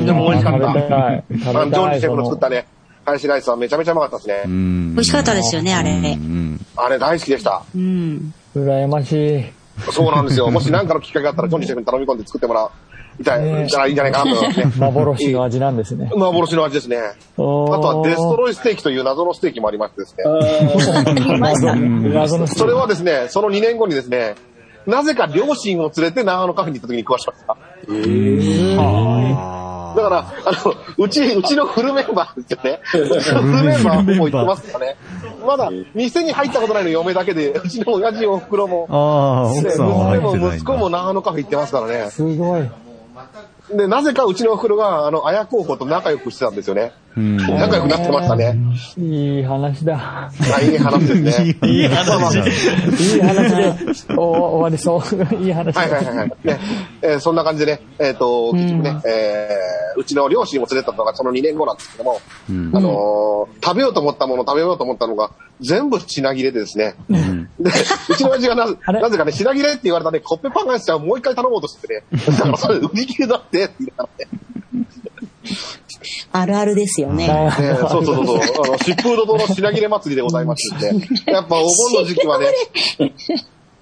[0.00, 0.70] とても美味しかった。
[0.70, 2.66] あの、ジョージシェフの作ったね、
[3.04, 4.42] ハヤシライスはめちゃめちゃうまかったですね。
[4.46, 6.18] 美味しかったですよね、あれ。
[6.76, 7.62] あれ大好きでした。
[7.74, 8.34] うん。
[8.56, 9.44] 羨ましい。
[9.90, 10.50] そうなんですよ。
[10.50, 12.70] もし何かのきっかけがあったら、ジョニーシェフに頼み込んで作ってもらう。
[13.20, 14.72] いたい、たらいいんじゃないかなと思いますね。
[14.80, 16.10] 幻の味なんですね。
[16.14, 16.96] 幻の味ですね。
[16.96, 20.24] あとはデストロイステーキという謎のステーキもありましてですね。
[22.14, 24.34] 謎のそれはですね、その2年後にですね、
[24.86, 27.56] なぜか両親を連れて長野カフェに行った時に食わしました。
[29.94, 32.80] だから、あの、うち、うちのフルメンバーですよね。
[32.94, 34.96] うちのフルメンバーはほぼ行ってますからね。
[35.46, 40.98] まだ、店に入ったことないの嫁だけで、うちの親父お袋も、ああ、奥さんは入ってないん娘も息子もだ。
[40.98, 42.10] 長野カフェ行ってますからね。
[42.10, 42.70] すごい。
[43.70, 46.92] で、なぜかうちのおふくろが、あの、綾候補と仲良くしてたんですよね。
[47.16, 47.36] うん。
[47.36, 48.56] 仲良くなってましたね。
[48.98, 50.30] いい話だ。
[50.54, 51.56] あいい話ですね。
[51.68, 55.34] いい話いい話で、お終わりそう。
[55.42, 56.32] いい話はいはいはいはい。
[56.44, 56.58] ね、
[57.02, 63.32] えーそんな感じでね、えっ、と、結局ね、えーうちの両親を連れてったのがその2年後なんですけども、あのー
[63.64, 66.94] 食べようと思ったもの、食べようと思ったのが、全部品切れでですね。
[67.60, 67.70] で、
[68.08, 74.38] うちの親父がな、なぜかね、品切れって言われたね、コッペパンアイスちゃんをもう一回頼もうとしてね、だからそれ売り切れだってって言いながらね。
[76.32, 77.28] あるあるですよね。
[77.28, 77.50] ね
[77.90, 78.36] そうそうそうそう。
[78.36, 82.46] あの、疾風怒涛の品切れ祭りでございまして、やっぱお盆の時期はね、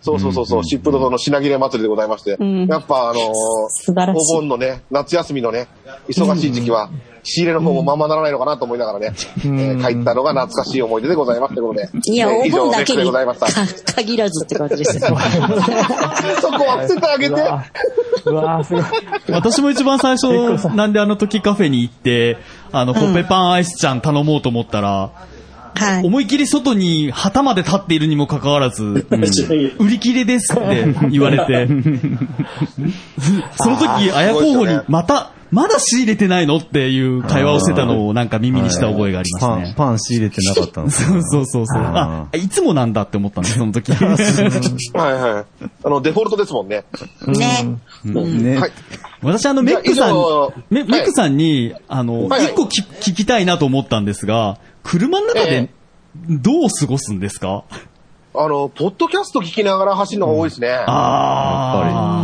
[0.00, 2.66] そうそうそうそう、疾風怒涛の品切れ祭りでございまして、ん。
[2.66, 5.68] やっぱあのーお盆のね、夏休みのね、
[6.08, 6.90] 忙しい時期は、
[7.22, 11.88] 仕入れの方もままならないのかなと思いながらね、えー帰ったのが懐かしい思い出でございますということで。
[12.04, 13.46] いや、お盆だけにネックでございました。
[13.46, 15.16] か限らずって感じですよ。
[16.40, 17.34] そこは捨ててあげて。
[18.24, 18.82] うわーすごい。
[19.30, 20.28] 私も一番最初、
[20.74, 22.38] なんであの時カフェに行って、
[22.72, 25.10] あの、コッペパンアイスちゃん頼もうと思ったら、
[25.74, 26.04] はい。
[26.04, 29.06] 思いっきり外に旗まで立っているにもかかわらず、
[29.78, 31.68] 売り切れですって言われて、
[33.60, 39.74] その時、綾候補にまた、まだ仕入れてないのっていう会話をしてたのをなんか耳にした覚えがありますパン、ね。
[39.76, 41.82] パン仕入れてなかったんですそうそうそうそう。
[41.82, 43.92] ああ、いつもなんだって思ったんです、その時。
[43.92, 45.66] はいはい。
[45.84, 46.84] あの、デフォルトですもんね。
[47.26, 47.78] ね。
[48.04, 48.58] ね。
[48.58, 48.72] はい。
[49.22, 50.14] 私あの、メックさん
[50.70, 55.70] メメックさんに、あの、はいはい一個き聞きたいなと思ったんですが、車の中えで
[56.28, 57.64] どう過ごすんですか？
[58.34, 60.84] あの、ポッドキャスト聞きながら走るのが多いですね。
[60.86, 62.22] あ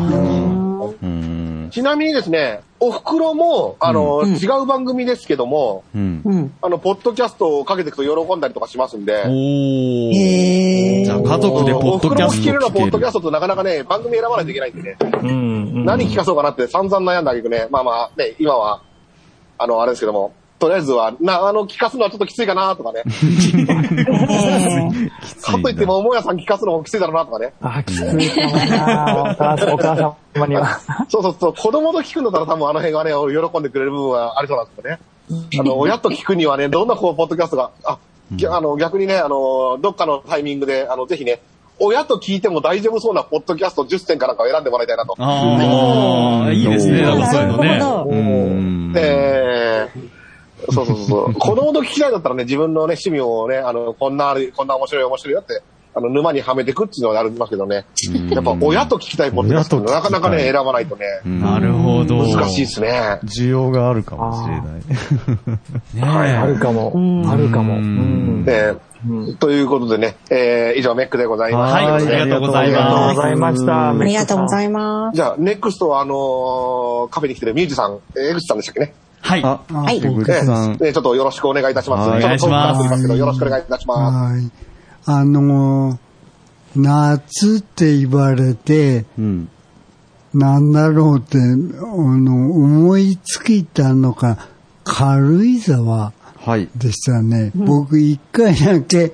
[1.03, 1.69] うん。
[1.73, 6.23] ちなみにですね、お袋も、あの、うん違う番組ですけども、うん。
[6.25, 6.55] うん。
[6.63, 9.25] あの、ポッドキャストをかけていくと喜んだりとかしますんで。
[9.27, 10.11] おー。
[10.13, 13.21] へじゃあ家族でポッドキャストお袋も聞けるのはポッドキャスト。
[13.21, 14.97] トとなかなかね、番組選ばないといけないんでね。
[15.01, 15.85] うんうん。
[15.85, 18.83] 何聞かそうかなって散々悩んだけどね、まあまあね、今は、
[19.59, 23.03] あの、あれですけども、とりあえずは、な、あの、聞かすのはちょっときついかなとかね。
[25.43, 27.53] かといっても、桃屋さん聞かすのもきついだろうなとかね。
[27.61, 28.13] あ、きついか
[28.49, 29.97] もなお母さんお母
[30.35, 30.81] 様には。
[31.09, 34.99] そうそうそう、子供と聞くんだったら多分あの辺がね、喜んでくれる部分はありそうなんですよね。
[35.61, 37.99] あの、親と聞くにはね、どんなこう、ポッドキャストが、あ、
[38.33, 41.41] ぎあの、逆にね、あの、どっかのタイミングで、あの、ぜひね、
[41.79, 45.15] 親と聞いても大丈夫そうなポッドキャスト10選かなんかを選んでもらいたいなと。
[45.19, 48.99] ああ、いいですね、なんかそういうのね。
[48.99, 50.16] えー
[50.71, 51.35] そうそうそう。
[51.39, 55.63] 子供と聞きたいだったらね、自分のね、趣味をね、あの、こんなある、こんな面白い面白いよって、
[55.95, 57.87] あの、沼にはめてくっていうのはありますけどね。
[58.31, 62.17] やっぱ親と聞きたいポッドキなかなかね、選ばないとね、なるほど。
[62.17, 63.19] 難しいですね。
[63.25, 66.27] 需要があるかもしれない。
[66.29, 66.93] ねあるかも。
[67.27, 67.77] あるかも。
[67.77, 68.45] うん。
[68.47, 68.79] えー
[69.39, 71.75] ということでね、えー以上メックでございます。
[71.75, 73.91] はいありがとうございますありがとうございました。
[73.91, 75.17] ありがとうございいます。
[75.17, 78.95] じゃあ、ネクストはあのーカフェに来てるミュージさん、えー江口さんでしたっけね？
[79.27, 79.43] はい。
[79.45, 80.79] あ、はい小口さん。
[80.79, 82.09] ね、ちょっとよろしくお願いいたします。
[82.09, 84.17] はいちょっと遠くからお願いしますすみますけど、よろしくお願いいたします。
[84.17, 84.51] はい。
[85.07, 85.99] あの、
[86.77, 89.49] 夏って言われて、うん。
[90.33, 94.39] なんだろうって、あの、思いつきたのか、
[94.85, 96.13] 軽井沢
[96.47, 96.69] はい。
[96.77, 97.51] でしたね。
[97.57, 99.13] 僕一回だけ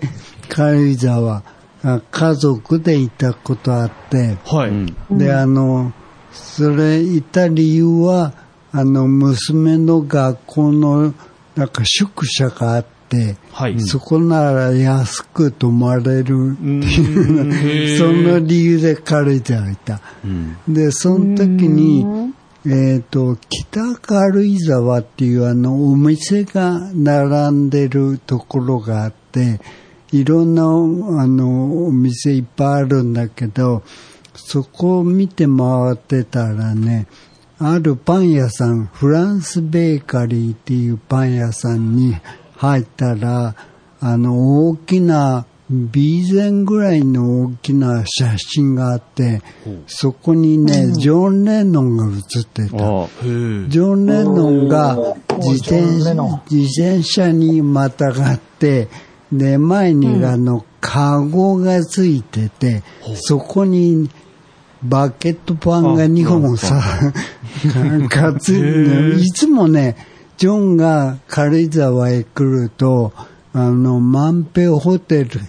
[0.51, 1.43] 軽井沢、
[1.83, 4.69] あ家族で行ったことあって、はい。
[4.69, 5.19] うん。
[5.19, 5.93] で、あの、
[6.33, 8.35] それ行った理由は、
[8.73, 11.15] あの、娘の学校の、
[11.55, 13.79] なんか宿舎があって、はい。
[13.81, 20.01] そこなら安く泊まれるっていう、その理由で軽井沢行った。
[20.25, 20.57] うん。
[20.67, 22.33] で、その時に、
[22.65, 29.61] えっ、と、北軽井沢っていうあの、お店が並んでるところがあって、
[30.13, 33.83] いろんな、あの、お店いっぱいあるんだけど、
[34.35, 37.07] そこを見て回ってたらね、
[37.65, 42.17] あるパン屋さん、フランスベーカリーっていうパン屋さんに
[42.57, 43.55] 入ったら、
[44.01, 49.43] あの、大きな、ビーゼンぐらいの大きな写真があって、
[49.87, 52.77] そこにね、ジョン・レノンが写ってた。
[52.77, 54.99] あジョン・レノンが
[55.39, 58.89] 自転車にまたがって、
[59.33, 62.83] で、前にあの、カゴがついてて、
[63.15, 64.11] そこに
[64.83, 66.81] バケットパンが2本さ、
[68.09, 68.53] かつ
[69.19, 69.97] いつもね、
[70.37, 73.13] ジョンが軽井沢へ来ると、
[73.53, 75.41] あの、万平ホテル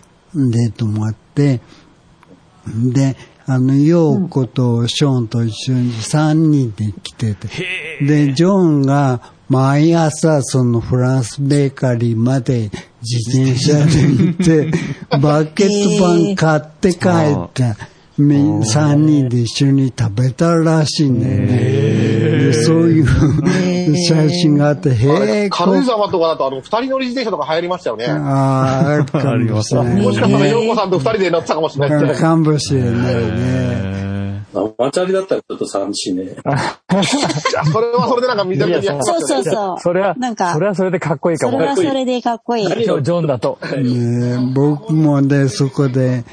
[0.52, 1.62] で泊まって、
[2.67, 3.15] で、
[3.46, 7.48] あの、ヨーコとショーンと一緒に3人で来てて、
[8.02, 14.72] で、ジョンが毎朝そのフランスベーカリーまで自転車で行って、
[15.17, 21.47] バケットパン買って帰って、み3人で一緒に食べたらしいんだよね。
[21.47, 23.08] でそういう
[24.08, 28.06] 写真があって、へえ、軽井沢とかだと、あの、二人乗り自転車とか流行りましたよね。
[28.06, 30.02] ああ、あるかもしれない。
[30.02, 32.19] もしかしたら、洋子さんと二人で乗ってたかもしれないですね。
[32.19, 33.93] かもしれないね。
[34.78, 36.36] マチャリだったらちょっと寂しいね。
[37.71, 39.76] それはそれでなんか見てるやそうそうそう。
[39.80, 41.60] それは、なんかそれはそれでかっこいいかそも。
[41.60, 42.67] れはそれでかっこいい。
[42.67, 43.58] ジョジョンだと。
[43.78, 46.23] ね僕もね、そこで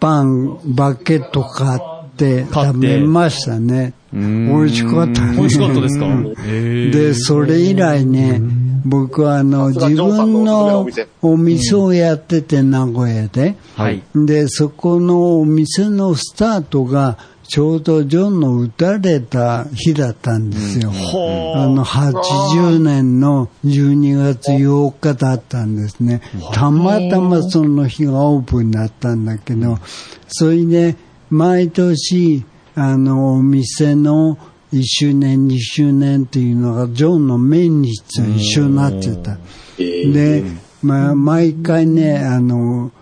[0.00, 1.80] パン、バケット買っ
[2.16, 3.94] て食べましたね。
[4.12, 5.36] 美味しかったね。
[5.36, 6.06] 美味しかったですか？
[6.44, 8.40] で、それ以来ね、
[8.84, 10.86] 僕はあの、自分の
[11.20, 13.56] お店をやってて、名古屋で。
[13.76, 14.02] はい。
[14.14, 20.90] で、そこのお店のスタートが、ちょうどジョンの撃たれた日だったんですよ。
[20.90, 26.20] あの、80年の12月8日だったんですね。
[26.52, 29.78] たまたまその日がオープンだったんだけど、
[30.28, 30.96] それで、
[31.30, 34.36] 毎年、あの、お店の
[34.74, 39.38] 1周年、2周年っていうのが、ジョンの命日と一緒になってた。
[39.78, 40.44] で、
[40.82, 42.92] まあ、毎回ね、あの、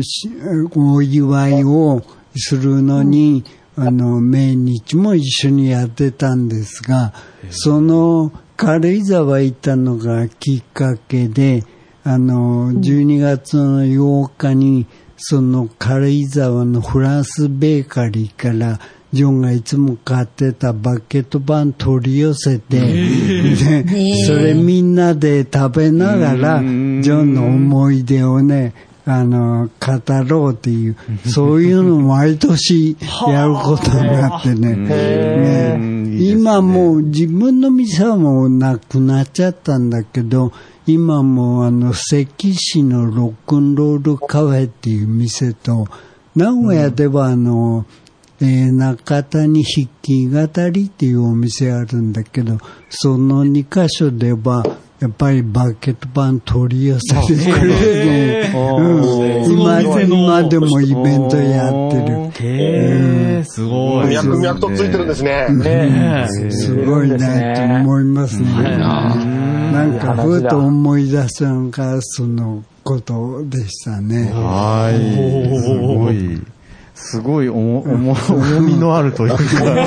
[0.00, 0.30] し
[0.76, 2.02] お祝いを
[2.36, 3.42] するのに、
[3.80, 7.12] あの、命日も一緒にやってたんですが、
[7.50, 11.62] その軽井沢行ったのがきっかけで、
[12.02, 14.86] あの、12月の8日に、
[15.16, 18.80] その軽井沢のフランスベーカリーから、
[19.12, 28.74] ジョンがいつも買ってたバケットパン取り寄せて、 で、それみんなで食べながら、ジョンの思い出をね、
[29.10, 32.94] あの、語ろうっていう、 そういうのを毎年
[33.26, 34.76] やることになってね。
[34.76, 36.18] ね。
[36.20, 40.52] 今もう自分の店はもうなくなっちゃったんだけど、
[40.86, 45.86] 今もうあの、関市のロックンロールカフェっていう店と、
[46.36, 47.86] 名古屋ではあの、
[48.40, 52.58] えー中田に筆記語りっていうお店あるんだけど、
[52.90, 54.62] その2箇所では、
[55.00, 62.18] やっぱりバケットパン取り寄せてくれて、うん今、今でもイベントやってる。
[62.40, 64.08] へー、すごい。
[64.08, 65.46] 脈々とついてるんですね。
[65.50, 68.48] ねすごいねと思いますね。
[68.76, 74.32] なんか、ふと思い出したのが、そのことでしたね。
[74.32, 75.60] はい。
[75.60, 76.57] すごい。
[77.00, 79.86] すごい重 重重みのあるというか、な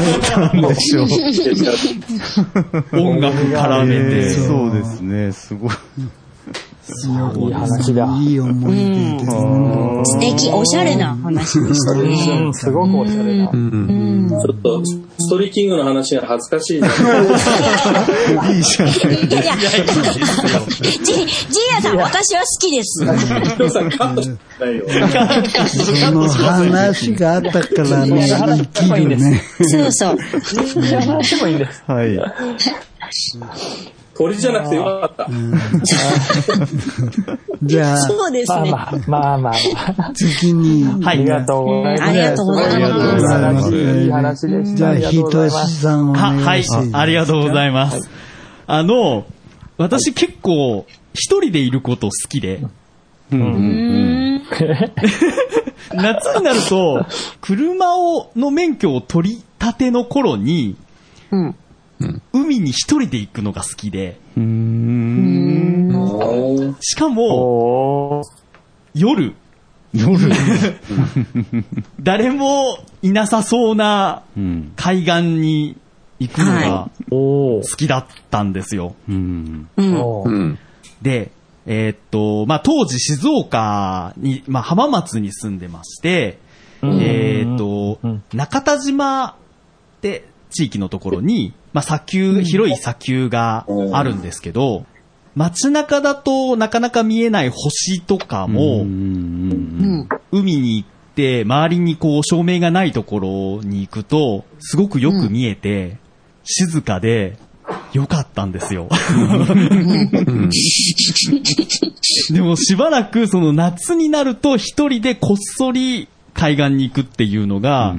[0.54, 1.08] んでしょう。
[2.97, 4.30] 音楽絡めて。
[4.32, 5.71] そうですね、すごい。
[7.38, 8.06] いい話だ。
[8.22, 10.02] いい思い出ですね。
[10.04, 12.44] 素敵、おしゃれな話でしたね。
[12.46, 13.48] うん、すごくおしゃれな。
[13.48, 16.88] ちょっと、ストリーキングの話が恥ずかしいな。
[16.88, 16.92] い
[18.60, 19.56] いじゃないいやいや、
[20.82, 21.26] ジ、ジー
[21.76, 23.06] ヤさん、私は好きです。
[23.06, 24.86] ヒロさんカットしてないよ。
[25.68, 28.28] その話があったからね、
[28.74, 29.42] 生きるね。
[29.62, 30.18] そうそう。
[31.02, 31.84] 話もいいんです。
[31.88, 32.20] はい。
[34.22, 35.28] 鳥じゃなくてよかった。
[37.63, 38.72] じゃあ、そうですね。
[38.72, 39.53] まあまあまあ
[39.97, 40.11] まあ。
[40.13, 42.03] 次に、ありがとうございます。
[42.03, 43.76] ありがとうございますありがとうございます。
[43.76, 44.78] いい話でした。
[44.78, 45.49] じゃあ、ひと。
[45.49, 48.09] しさんおは、はい願いします。、ありがとうございます。
[48.67, 49.26] あの、
[49.78, 52.61] 私結構、一人でいること好きで、
[55.93, 57.05] 夏になると、
[57.41, 60.76] 車を、の免許を取り立ての頃に、
[61.32, 61.55] うん。
[62.34, 64.20] 海に一人で行くのが好きで、
[66.80, 68.24] しかも、
[68.93, 69.36] 夜、
[69.93, 70.32] 夜、
[72.02, 74.72] 誰もいなさそうなうん。
[74.76, 75.76] 海岸に
[76.20, 78.95] 行くのが好きだったんですよ。
[81.02, 81.32] で、
[81.66, 86.39] えーっと、まあ、当時静岡に、まあ、浜松に住んでまして、
[86.84, 89.34] えーっとうん、中田島っ
[90.02, 94.86] て地域のところに、まあ、砂丘、広い砂丘があるんですけど、
[95.36, 100.09] 街中だとなかなか見えない星とかも、うん。
[100.32, 105.97] 海に行って、周りにこう照明がないところに行くと、すごくよく見えて、
[106.43, 107.38] 静かで、
[107.93, 108.89] よかったんですよ。
[112.32, 117.95] でもしばらくその夏になると一人でこっそり海岸に行くっていうのが、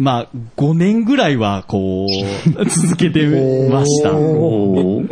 [0.00, 4.10] まあ5年ぐらいはこう 続けてました。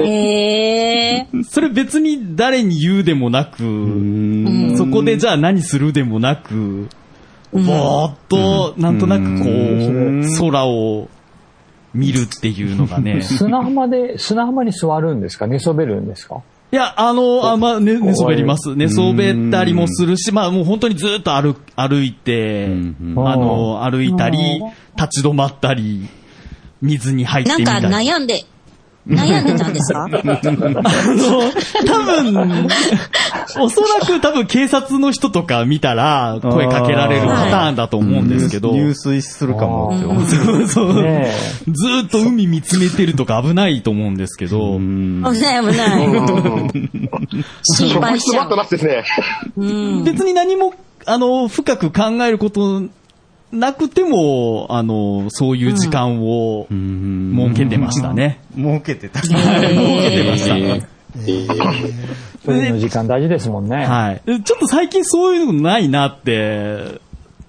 [0.03, 1.45] えー。
[1.45, 3.59] それ別に誰に言うでもなく、
[4.77, 6.89] そこでじゃあ何するでもなく、
[7.53, 11.09] ぼーっとなんとなくこう空を
[11.95, 13.21] 見るっていうのがね。
[13.23, 15.47] 砂浜で、砂浜に座るんですか？
[15.47, 16.37] 寝そべるんですか？
[16.71, 18.77] いや、あの、あまあ、ね、寝そべります。
[18.77, 24.39] 寝そべったりもするし、まあもう本当にずっと歩、歩いて、うんあの、歩いたり、
[24.97, 26.07] 立ち止まったり、
[26.83, 28.09] 水に入ってなんかみたり。
[28.09, 28.45] 悩んで、
[29.09, 30.05] 悩んでたんですか？
[30.05, 30.19] あの、
[31.87, 32.69] 多分、
[33.61, 39.97] おそらく多分警察の人とか見たら声かけられるパターンだと思うんですけど、入水するかも。
[39.97, 40.25] って思う。
[40.27, 41.03] そうそう。
[41.03, 41.33] ね
[41.67, 46.09] ずーっと海見つめてるとか危ないと思うんですけど、うん危ない危ない。
[47.63, 50.05] 心職配しちゃう。
[50.05, 50.75] 別に何も、
[51.07, 52.83] あの、深く考えること
[53.53, 57.35] なくても、あの、そういう時間をうん。
[57.55, 58.41] 設けてましたね。
[58.57, 59.21] 儲けてた。
[59.21, 60.57] 設けてました。
[61.17, 61.47] 一
[62.45, 63.87] 人の時間大事ですもんね。
[63.87, 64.23] はい。
[64.27, 67.01] でちょっと最近そういうのないなって、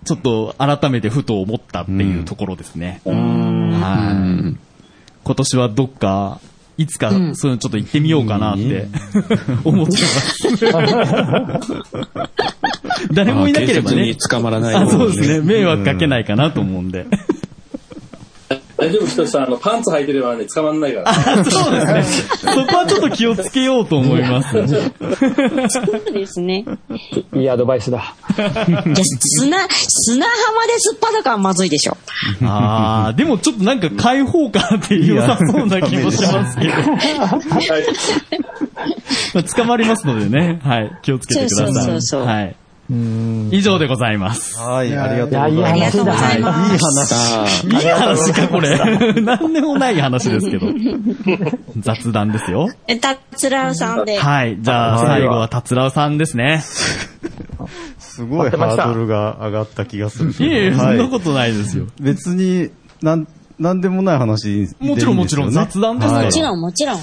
[0.05, 3.01] ちょっと改めてふと思ったっていうところですね。
[3.05, 4.57] はい。
[5.23, 6.39] 今年はどっか、
[6.79, 8.87] いつか、そういうのちょっと行ってみようかなって、
[9.65, 10.65] 思ってます。
[13.11, 14.15] 誰もいなければね警察に。
[14.15, 15.41] 捕まらないよあ、うにそうですね。
[15.41, 17.05] 迷惑かけないかなと思うんで。
[18.77, 21.43] 大丈夫、ひとしさん、あの、パンツ履いてればね、捕まんないから。
[21.43, 22.03] そうですね。
[22.53, 24.51] そこはちょっと気をつけようと思います。
[24.51, 24.65] そう
[26.13, 26.63] ですね。
[27.35, 28.15] いいアドバイスだ。
[28.37, 31.97] じゃあ砂、砂浜ですっぱだかはまずいでしょ。
[32.43, 36.73] ああ、でもちょっとなんか開放感あって良さそうな気もしますけど。
[36.73, 36.83] はい。
[39.33, 40.59] まあ捕まりますのでね。
[40.63, 40.91] はい。
[41.01, 41.65] 気をつけてください。
[41.65, 42.55] そうそうそうそうはい。
[43.51, 44.57] 以上でございます。
[44.57, 45.71] はい、ありがとうございます。
[45.71, 47.67] ありがとうございます。
[47.67, 47.75] いい話。
[47.75, 49.21] あいい話か、これ。
[49.21, 50.67] 何でもない話ですけど。
[51.77, 52.67] 雑談ですよ。
[52.87, 54.17] え、たつらうさんで。
[54.17, 54.57] はい。
[54.59, 56.63] じゃあ、最後は達郎さんですね。
[58.19, 60.31] すごいハードルが上がった気がする。
[60.31, 61.87] いえいえ、そはいんなことないですよ。
[62.01, 62.69] 別に、
[63.01, 66.99] なん、なんでもない話でいいんですよねもちろんもちろん雑談ですもちろん、もちろん。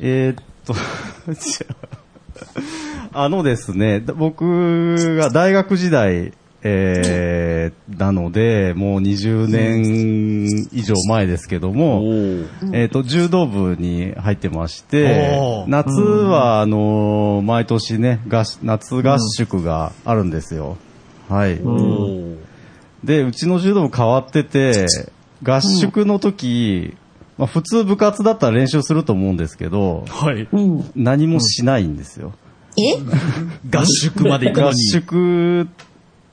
[0.00, 0.72] えーっと、
[1.34, 1.74] じゃ
[3.12, 6.32] ああのですね、だ僕が大学時代、
[6.68, 12.02] えー、なので、もう20年以上前ですけども、
[12.72, 18.20] えーっと、柔道部に入ってまして夏は、あの、毎年ね、
[18.62, 20.76] 夏合宿があるんですよ。
[21.28, 21.60] はい。
[23.04, 24.86] で、うちの柔道部変わってて、
[25.42, 26.96] 合宿の時、
[27.36, 30.48] まあ、普通部活だったら練習すると思うんですけど、はい。
[30.50, 30.90] うん。
[30.96, 32.32] 何もしないんですよ。
[32.76, 32.98] え？
[33.76, 34.78] 合宿まで行くの合に。
[34.90, 35.68] 宿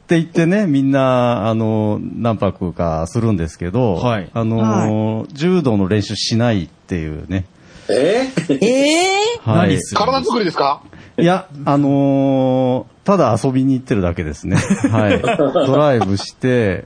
[0.05, 7.45] って言ってね、みんな、あの、何泊かするんですけど、はいあの、柔道の練習しないっていうね。
[7.89, 8.27] え？
[8.61, 9.81] ええはい何。
[9.81, 10.81] する体作りですか？
[11.17, 14.57] いや、あのーただ遊びに行ってるだけですね。
[14.91, 15.19] はい。
[15.65, 16.85] ドライブして、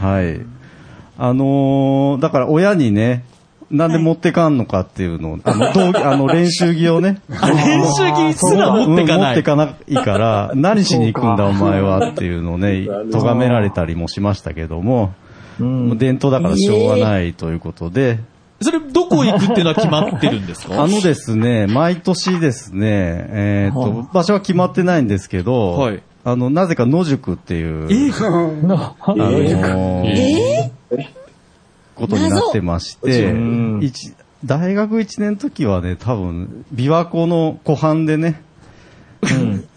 [0.00, 0.40] はい。
[1.16, 3.24] あのーだから親にね、
[3.70, 9.32] なんで持ってかんのかっていうのを、あの、あの練習着をね、 練習着すら持ってかうん持ない。
[9.32, 15.12] ってかないから、何しに行くんだお前はっていうのをね、咎められたりもしましたけども、
[15.58, 18.20] もう伝統だからしょうがないということで、
[18.60, 20.82] それ、どこ行くっていうのは決まってるんですか？
[20.82, 22.88] あのですね、毎年ですね、
[23.30, 26.02] えっと、場所は決まってないんですけど、はい。
[26.24, 30.70] あの、なぜか野宿っていう、な あのーえ
[31.98, 33.34] ことになってまして
[34.44, 38.40] 大学1年の時はね、多分、琵琶湖の湖畔でね、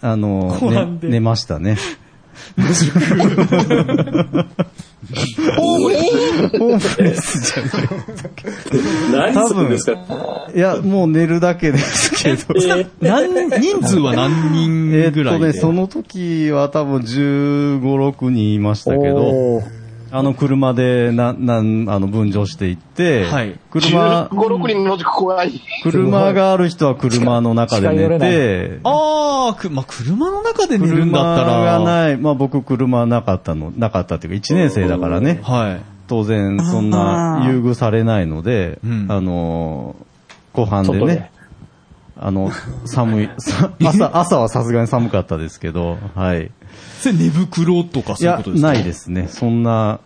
[0.00, 1.76] あの湖ね寝ましたね。
[5.56, 7.54] ホームレス。
[7.54, 7.62] じゃ
[9.16, 9.34] ない。
[9.34, 12.54] 何するんですかいや、もう寝るだけですけど。
[12.56, 15.48] え何、人数は何人えーぐらいで？
[15.48, 19.62] っとね、その時は多分15、6人いましたけど、
[20.14, 25.60] あの車でな、なん、あの、分乗していって、はい車15、、6人の塾怖い。
[25.82, 31.78] 車がある人は車の中で寝て、ああ、く、まあ、車の中で寝るんだった車ら。
[31.78, 35.82] がない、まあ僕車なかったの、なかったっていうか1年生だからね、はい。
[36.08, 41.32] 当然そんな優遇されないので、うんあのー、後半でね、
[42.18, 42.50] あの、
[42.84, 46.50] 寒い、さ 朝、朝はさすがに寒かったですけど、はい。
[47.00, 48.72] それ寝袋とかそういうこと、ですか？
[48.72, 49.26] ないですね。
[49.28, 50.00] そんな、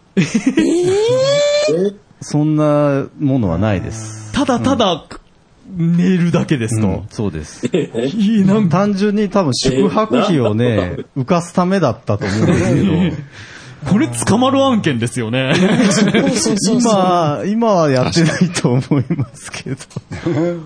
[2.21, 4.33] そんなものはないです。
[4.33, 5.05] ただただ、
[5.77, 7.67] 寝るだけですか、うんそうです。
[7.67, 12.93] いい、なんか、単純に多分宿泊費をね、浮かすためだったと思うんですけど、
[13.85, 15.55] これ捕まる案件ですよね。
[15.55, 15.63] そ
[16.11, 16.91] うそうそうそう。
[16.97, 19.77] 今、今はやってないと思いますけど。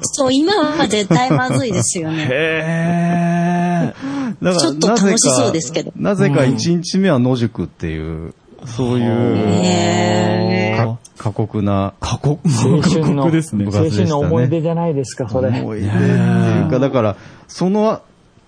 [0.02, 2.28] そう、今は絶対まずいですよね。
[2.30, 3.94] へ
[4.42, 8.34] だちょっと楽しそうですけどなぜか1日目は野宿っていう、
[8.64, 12.58] そういう、過酷な過酷、過
[13.22, 15.48] 酷ですね青春の思い出じゃないですか、それ。
[15.48, 17.16] 思い出っていうか、だから、
[17.48, 18.00] その、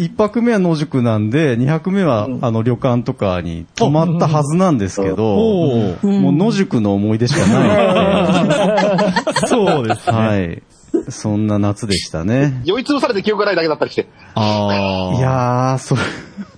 [0.03, 10.63] 一泊目は野宿なんで、二泊目は、あの、旅館とかに泊まったはずなんですけど、もう野宿の思い出しかない そうですので、はい。
[11.09, 12.61] そんな夏でしたね。
[12.65, 14.07] 酔いつぶされて記憶がないだけだったりして。
[14.35, 15.17] ああ。
[15.17, 16.01] いやー、それ、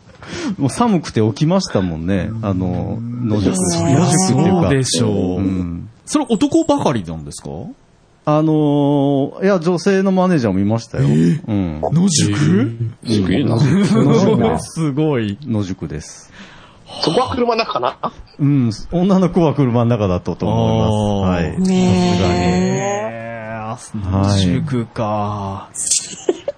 [0.59, 2.31] もう寒くて起きましたもんね。
[2.43, 3.53] あの、野宿。
[3.53, 4.61] 野宿っていうか。
[4.63, 5.11] そうでしょう。
[5.39, 5.89] うん。
[6.07, 7.51] それ男ばかりなんですか？
[8.27, 11.05] あのー、いや、女性のマネージャーもいましたよ。
[11.07, 11.09] う
[11.53, 11.81] ん。
[11.83, 12.35] 野宿？
[13.07, 13.59] すげえな。
[14.59, 15.37] すごい。
[15.45, 16.33] 野宿です。
[17.03, 17.99] そこは車の中かな？
[18.39, 21.45] うん、女の子は車の中だったと思います。
[21.45, 21.71] はい。
[21.71, 25.69] えー、野宿か。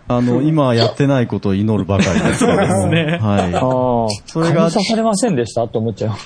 [0.06, 2.66] あの、 今やってないことを祈るばかりですけども。
[2.68, 4.08] そうですねあはあ。
[4.26, 5.64] それが蚊に刺されませんでした？
[5.64, 6.16] って思っちゃう。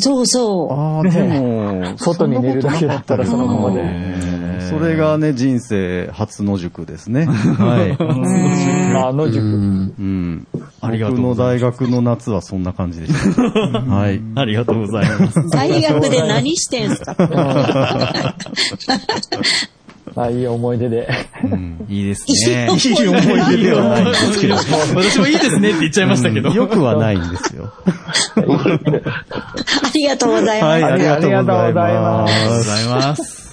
[0.00, 0.74] そうそい。
[0.74, 3.82] ああ、でも、外に寝るだけだったらそのままで。
[4.68, 7.26] それがね、人生初野宿ですね。
[7.26, 7.96] はい。
[8.96, 9.38] あ野宿。
[9.40, 9.42] う
[10.02, 10.46] ん。
[10.80, 13.42] ありがとう僕のござい大学の夏はそんな感じでした。
[13.42, 14.20] はい。
[14.34, 15.40] ありがとうございます。
[15.40, 15.48] う。
[15.50, 17.14] 大学で何してんすか？
[20.18, 21.08] あいい思い出で。
[21.88, 22.68] いいですね。
[22.72, 24.54] いい思い出ではないんですけど。
[24.94, 26.50] 私もいいですねって言っちゃいましたけど。
[26.50, 27.72] よくはないんですよ。
[28.36, 28.40] あ
[29.94, 30.70] りがとうございます。
[30.70, 32.24] はい、ありがとうございま。
[32.24, 33.45] ありがとうございます。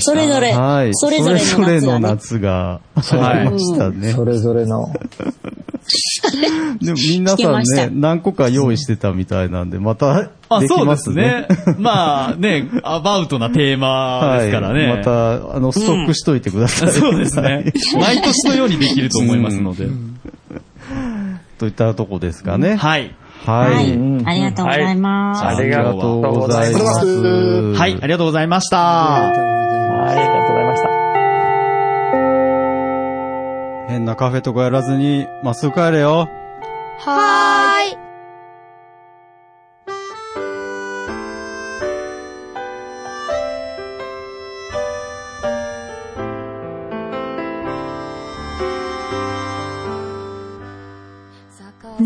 [0.00, 0.90] それぞれ、はい。
[0.94, 4.12] それぞれそれぞれのの夏がありましたね。
[4.12, 4.92] それぞれの。
[6.80, 11.76] でも皆さんね、何個か用意してたみたいなんで、またあ、できまそうですすねね。。
[11.78, 14.88] まあね、アバウトなテーマですからね。
[14.88, 16.90] また、あの、ストックしといてください。
[16.90, 17.72] そうですね。
[18.00, 19.88] 毎年のようにできると思いますので。
[21.58, 22.76] といったとこですかね。
[22.76, 23.14] はい。
[23.46, 24.22] ははいい。。
[24.24, 25.44] ありがとうございます。
[25.44, 27.06] ありがとうございます。
[27.06, 28.78] はい、ありがとうございました。
[28.78, 29.38] はい、
[30.10, 30.88] ありがとうございました。
[33.88, 36.28] 変なカフェとかやらずに、まっすぐ帰れよ。
[36.98, 37.51] はーい。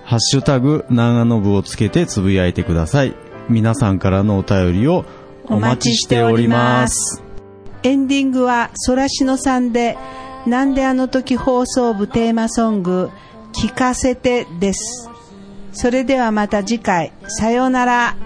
[0.05, 3.15] ハッシュタグ長野部をつけてつぶやいてください。
[3.49, 5.05] 皆さんからのお便りを
[5.45, 7.30] お待ちしております。
[7.83, 9.97] エンディングはソラシノさんで、
[10.47, 13.11] なんであの時放送部テーマソング、
[13.53, 15.09] 聞かせてです。
[15.73, 18.17] それではまた次回、さようなら。